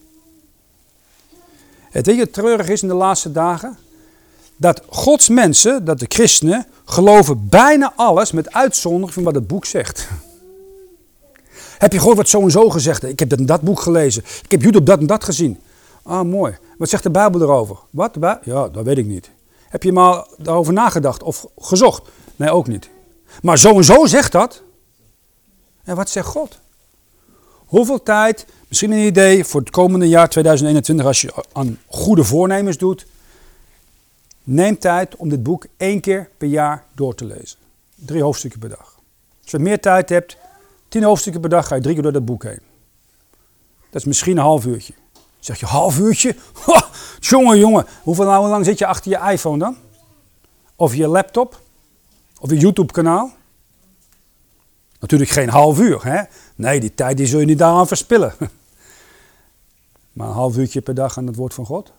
[1.92, 3.78] Het weet je treurig is in de laatste dagen?
[4.56, 9.64] Dat Gods mensen, dat de christenen, geloven bijna alles met uitzondering van wat het boek
[9.64, 10.08] zegt.
[11.78, 13.02] Heb je gehoord wat zo en zo gezegd?
[13.02, 14.22] Ik heb dat en dat boek gelezen.
[14.42, 15.60] Ik heb YouTube dat en dat gezien.
[16.02, 16.56] Ah, mooi.
[16.78, 17.76] Wat zegt de Bijbel erover?
[17.90, 18.16] Wat?
[18.44, 19.30] Ja, dat weet ik niet.
[19.68, 22.08] Heb je maar daarover nagedacht of gezocht?
[22.36, 22.90] Nee, ook niet.
[23.42, 24.62] Maar zo en zo zegt dat.
[25.84, 26.60] En wat zegt God?
[27.66, 32.76] Hoeveel tijd, misschien een idee voor het komende jaar 2021 als je aan goede voornemens
[32.76, 33.06] doet.
[34.44, 37.58] Neem tijd om dit boek één keer per jaar door te lezen.
[37.94, 38.98] Drie hoofdstukken per dag.
[39.42, 40.36] Als je meer tijd hebt,
[40.88, 42.60] tien hoofdstukken per dag, ga je drie keer door dat boek heen.
[43.90, 44.92] Dat is misschien een half uurtje.
[45.38, 46.36] Zeg je, half uurtje?
[47.20, 47.86] jongen, jongen.
[48.02, 49.76] Hoeveel nou, lang zit je achter je iPhone dan?
[50.76, 51.60] Of je laptop?
[52.40, 53.32] Of je YouTube kanaal?
[55.00, 56.04] Natuurlijk geen half uur.
[56.04, 56.22] Hè?
[56.54, 58.34] Nee, die tijd die zul je niet daaraan verspillen.
[60.12, 61.92] Maar een half uurtje per dag aan het woord van God?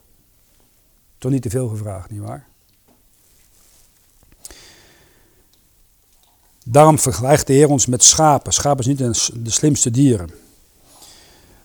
[1.18, 2.48] Toch niet te veel gevraagd, nietwaar?
[6.66, 8.54] Daarom vergelijkt de Heer ons met schapen.
[8.54, 10.32] Schapen zijn niet de slimste dieren.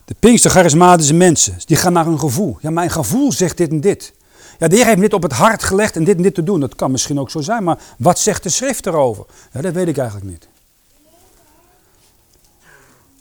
[0.05, 2.57] De Pinkster charismatische mensen, die gaan naar hun gevoel.
[2.61, 4.13] Ja, mijn gevoel zegt dit en dit.
[4.59, 6.59] Ja, de Heer heeft dit op het hart gelegd en dit en dit te doen.
[6.59, 9.25] Dat kan misschien ook zo zijn, maar wat zegt de schrift erover?
[9.53, 10.47] Ja, dat weet ik eigenlijk niet.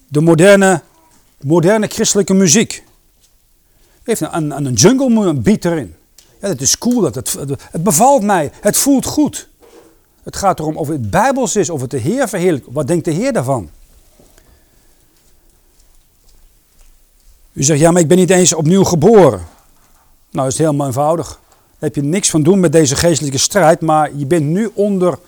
[0.08, 0.82] De moderne,
[1.40, 2.84] moderne christelijke muziek
[4.08, 5.94] heeft een, een, een jungle beat erin.
[6.40, 7.36] Ja, dat is cool, dat het,
[7.70, 9.48] het bevalt mij, het voelt goed.
[10.22, 12.66] Het gaat erom of het bijbels is, of het de Heer verheerlijkt.
[12.70, 13.70] Wat denkt de Heer daarvan?
[17.52, 19.46] U zegt, ja, maar ik ben niet eens opnieuw geboren.
[20.30, 21.26] Nou, dat is helemaal eenvoudig.
[21.26, 21.38] Daar
[21.78, 25.18] heb je niks van doen met deze geestelijke strijd, maar je bent nu onder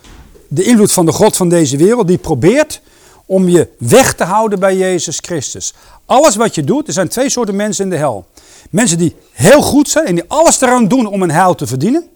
[0.49, 2.81] de invloed van de God van deze wereld, die probeert
[3.27, 5.75] om je weg te houden bij Jezus Christus.
[6.07, 8.27] Alles wat je doet, er zijn twee soorten mensen in de hel.
[8.71, 12.09] Mensen die heel goed zijn en die alles eraan doen om een heil te verdienen.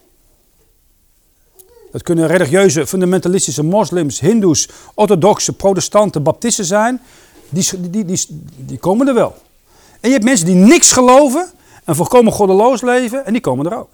[1.93, 7.01] Dat kunnen religieuze, fundamentalistische moslims, hindoes, orthodoxe, protestanten, baptisten zijn.
[7.49, 8.27] Die, die, die,
[8.57, 9.35] die, komen er wel.
[10.01, 11.51] En je hebt mensen die niks geloven
[11.85, 13.91] en volkomen goddeloos leven en die komen er ook.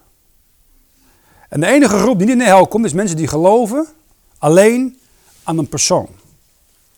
[1.48, 3.86] En de enige groep die niet in de hel komt is mensen die geloven
[4.38, 4.98] alleen
[5.42, 6.08] aan een persoon.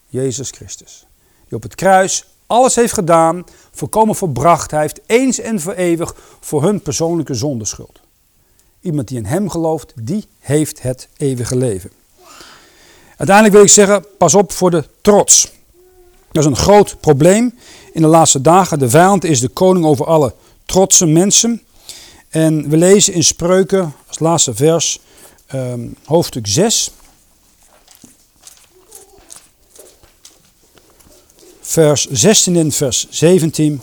[0.09, 1.07] Jezus Christus.
[1.49, 6.63] Die op het kruis alles heeft gedaan, volkomen verbracht heeft, eens en voor eeuwig voor
[6.63, 8.01] hun persoonlijke zondeschuld.
[8.81, 11.91] Iemand die in hem gelooft, die heeft het eeuwige leven.
[13.17, 15.53] Uiteindelijk wil ik zeggen, pas op voor de trots.
[16.33, 17.55] Dat is een groot probleem
[17.93, 18.79] in de laatste dagen.
[18.79, 20.35] De vijand is de koning over alle
[20.65, 21.63] trotse mensen.
[22.29, 25.01] En we lezen in Spreuken, als laatste vers,
[25.47, 26.91] ehm, hoofdstuk 6.
[31.65, 33.81] Vers 16 en vers 17.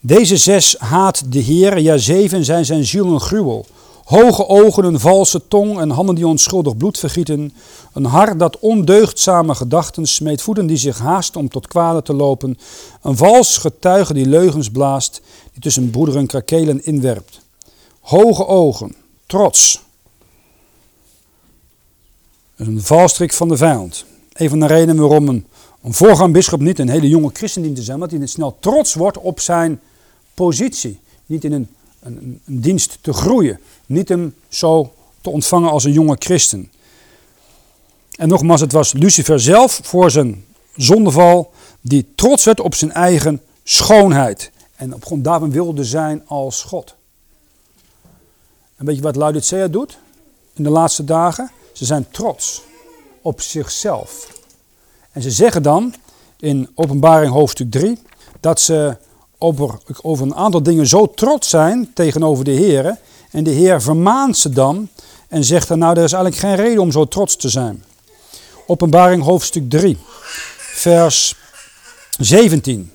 [0.00, 3.66] Deze zes haat de Heer, ja zeven zijn zijn ziel een gruwel.
[4.04, 7.52] Hoge ogen, een valse tong en handen die onschuldig bloed vergieten.
[7.92, 12.58] Een hart dat ondeugdzame gedachten smeet, voeten die zich haasten om tot kwade te lopen.
[13.02, 15.20] Een vals getuige die leugens blaast,
[15.52, 17.40] die tussen broederen krakelen inwerpt.
[18.00, 18.94] Hoge ogen,
[19.26, 19.82] trots.
[22.56, 24.04] Een valstrik van de vijand.
[24.32, 25.46] Een van de redenen waarom een,
[25.82, 28.94] een voorgaand bischop niet een hele jonge christen dient te zijn, omdat hij snel trots
[28.94, 29.80] wordt op zijn
[30.34, 31.00] positie.
[31.26, 31.68] Niet in een,
[32.00, 33.60] een, een dienst te groeien.
[33.86, 36.70] Niet hem zo te ontvangen als een jonge christen.
[38.16, 40.44] En nogmaals, het was Lucifer zelf voor zijn
[40.76, 44.50] zondeval die trots werd op zijn eigen schoonheid.
[44.76, 46.94] En op grond daarvan wilde zijn als God.
[48.76, 49.98] En weet je wat Laodicea doet
[50.52, 51.50] in de laatste dagen?
[51.72, 52.62] Ze zijn trots
[53.22, 54.38] op zichzelf.
[55.12, 55.94] En ze zeggen dan
[56.38, 57.98] in openbaring hoofdstuk 3
[58.40, 58.96] dat ze
[59.38, 62.98] over, over een aantal dingen zo trots zijn tegenover de Heer.
[63.30, 64.88] En de Heer vermaant ze dan
[65.28, 67.84] en zegt dan, nou, er is eigenlijk geen reden om zo trots te zijn.
[68.66, 69.98] Openbaring hoofdstuk 3,
[70.58, 71.34] vers
[72.18, 72.92] 17.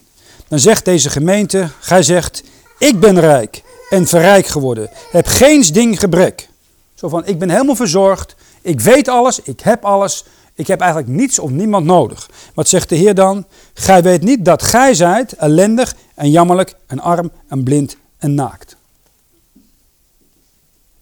[0.47, 2.43] Dan zegt deze gemeente, gij zegt,
[2.77, 6.49] ik ben rijk en verrijk geworden, heb geen ding gebrek.
[6.93, 11.11] Zo van, ik ben helemaal verzorgd, ik weet alles, ik heb alles, ik heb eigenlijk
[11.11, 12.29] niets of niemand nodig.
[12.53, 13.45] Wat zegt de Heer dan?
[13.73, 18.75] Gij weet niet dat gij zijt ellendig en jammerlijk en arm en blind en naakt.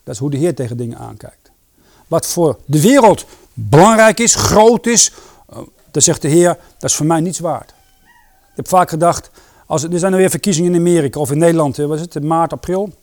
[0.03, 1.51] Dat is hoe de Heer tegen dingen aankijkt.
[2.07, 5.11] Wat voor de wereld belangrijk is, groot is,
[5.49, 5.57] eh,
[5.91, 7.69] dan zegt de Heer, dat is voor mij niets waard.
[8.49, 9.29] Ik heb vaak gedacht,
[9.65, 12.53] als, er zijn er weer verkiezingen in Amerika of in Nederland, wat is het, maart,
[12.53, 12.93] april?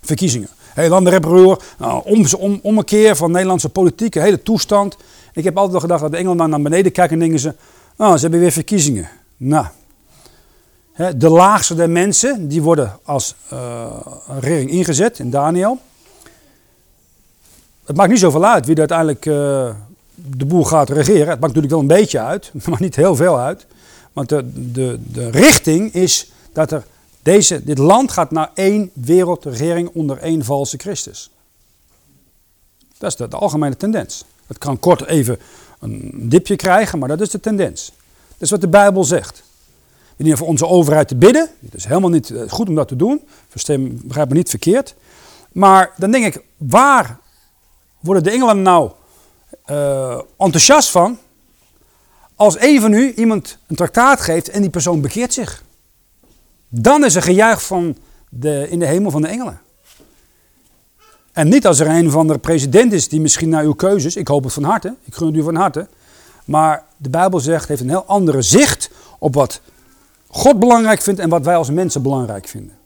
[0.00, 0.48] Verkiezingen.
[0.74, 4.96] Heel ander reproer, nou, om, om, ommekeer van Nederlandse politiek, hele toestand.
[5.32, 7.54] Ik heb altijd wel gedacht dat de Engelsen naar beneden kijken en denken ze,
[7.96, 9.08] oh, ze hebben weer verkiezingen.
[9.36, 9.66] Nou,
[11.16, 13.86] de laagste der mensen, die worden als uh,
[14.40, 15.78] regering ingezet in Daniel.
[17.84, 19.74] Het maakt niet zoveel uit wie uiteindelijk uh,
[20.14, 21.28] de boel gaat regeren.
[21.28, 23.66] Het maakt natuurlijk wel een beetje uit, maar niet heel veel uit.
[24.12, 26.84] Want de, de, de richting is dat er
[27.22, 31.30] deze, dit land gaat naar één wereldregering onder één valse Christus.
[32.98, 34.24] Dat is de, de algemene tendens.
[34.52, 35.38] Het kan kort even
[35.80, 37.92] een dipje krijgen, maar dat is de tendens.
[38.28, 39.42] Dat is wat de Bijbel zegt.
[40.16, 41.48] We dienen voor onze overheid te bidden.
[41.64, 43.22] Het is helemaal niet eh, goed om dat te doen.
[43.48, 44.94] Verstem, begrijp me niet verkeerd.
[45.52, 47.18] Maar dan denk ik, waar
[48.00, 48.90] worden de engelen nou
[49.70, 51.18] uh, enthousiast van?
[52.36, 55.64] Als een van u iemand een traktaat geeft en die persoon bekeert zich.
[56.68, 57.96] Dan is er gejuich van
[58.28, 59.60] de, in de hemel van de engelen.
[61.32, 64.28] En niet als er een van de president is die misschien naar uw keuzes, ik
[64.28, 65.88] hoop het van harte, ik gun het u van harte.
[66.44, 69.60] Maar de Bijbel zegt, heeft een heel andere zicht op wat
[70.28, 72.76] God belangrijk vindt en wat wij als mensen belangrijk vinden.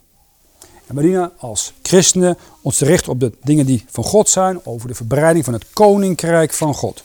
[0.86, 4.88] En dienen als christenen ons te richten op de dingen die van God zijn, over
[4.88, 7.04] de verbreiding van het koninkrijk van God.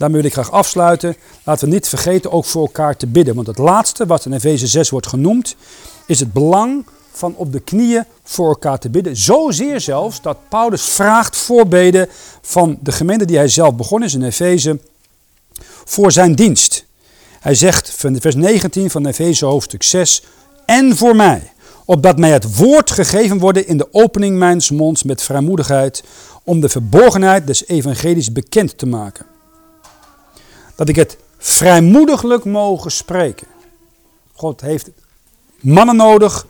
[0.00, 1.16] Daarmee wil ik graag afsluiten.
[1.44, 3.34] Laten we niet vergeten ook voor elkaar te bidden.
[3.34, 5.56] Want het laatste wat in Efeze 6 wordt genoemd,
[6.06, 9.16] is het belang van op de knieën voor elkaar te bidden.
[9.16, 12.08] Zozeer zelfs dat Paulus vraagt voorbeden
[12.42, 14.78] van de gemeente die hij zelf begonnen is in Efeze
[15.84, 16.84] voor zijn dienst.
[17.40, 20.22] Hij zegt van vers 19 van Efeze hoofdstuk 6,
[20.66, 21.52] en voor mij,
[21.84, 26.02] opdat mij het woord gegeven worden in de opening mijns monds met vrijmoedigheid,
[26.44, 29.29] om de verborgenheid des evangelies bekend te maken.
[30.80, 33.46] Dat ik het vrijmoediglijk mogen spreken.
[34.32, 34.90] God heeft
[35.60, 36.46] mannen nodig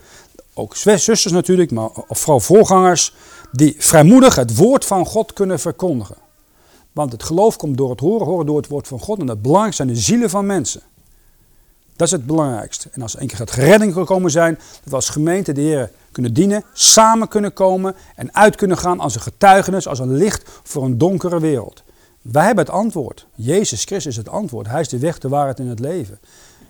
[0.55, 3.15] ook zusters natuurlijk, maar vooral voorgangers,
[3.53, 6.17] die vrijmoedig het woord van God kunnen verkondigen.
[6.93, 9.19] Want het geloof komt door het horen, horen door het woord van God.
[9.19, 10.83] En het belangrijkste zijn de zielen van mensen.
[11.97, 12.89] Dat is het belangrijkste.
[12.93, 16.35] En als één keer gaat redding gekomen zijn, dat we als gemeente de Heer kunnen
[16.35, 20.85] dienen, samen kunnen komen en uit kunnen gaan als een getuigenis, als een licht voor
[20.85, 21.83] een donkere wereld.
[22.23, 23.27] Wij hebben het antwoord.
[23.35, 24.67] Jezus Christus is het antwoord.
[24.67, 26.19] Hij is de weg, de waarheid in het leven.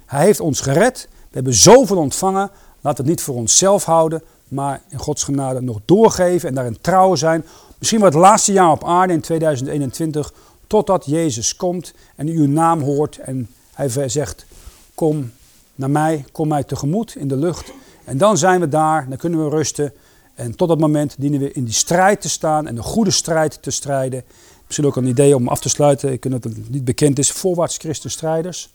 [0.06, 1.08] Hij heeft ons gered.
[1.10, 2.50] We hebben zoveel ontvangen.
[2.80, 7.14] We het niet voor onszelf houden, maar in Gods genade nog doorgeven en daarin trouw
[7.14, 7.44] zijn.
[7.78, 10.32] Misschien wel het laatste jaar op aarde in 2021,
[10.66, 14.46] totdat Jezus komt en uw naam hoort en hij zegt,
[14.94, 15.32] kom
[15.74, 17.72] naar mij, kom mij tegemoet in de lucht.
[18.04, 19.92] En dan zijn we daar, dan kunnen we rusten.
[20.34, 23.62] En tot dat moment dienen we in die strijd te staan en de goede strijd
[23.62, 24.22] te strijden.
[24.70, 27.30] Misschien ook een idee om af te sluiten, ik weet dat het niet bekend is,
[27.30, 28.70] voorwaarts Christen strijders.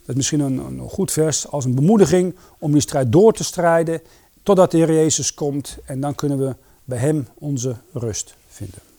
[0.00, 3.44] Dat is misschien een, een goed vers als een bemoediging om die strijd door te
[3.44, 4.00] strijden
[4.42, 5.78] totdat de Heer Jezus komt.
[5.84, 6.54] En dan kunnen we
[6.84, 8.89] bij Hem onze rust vinden.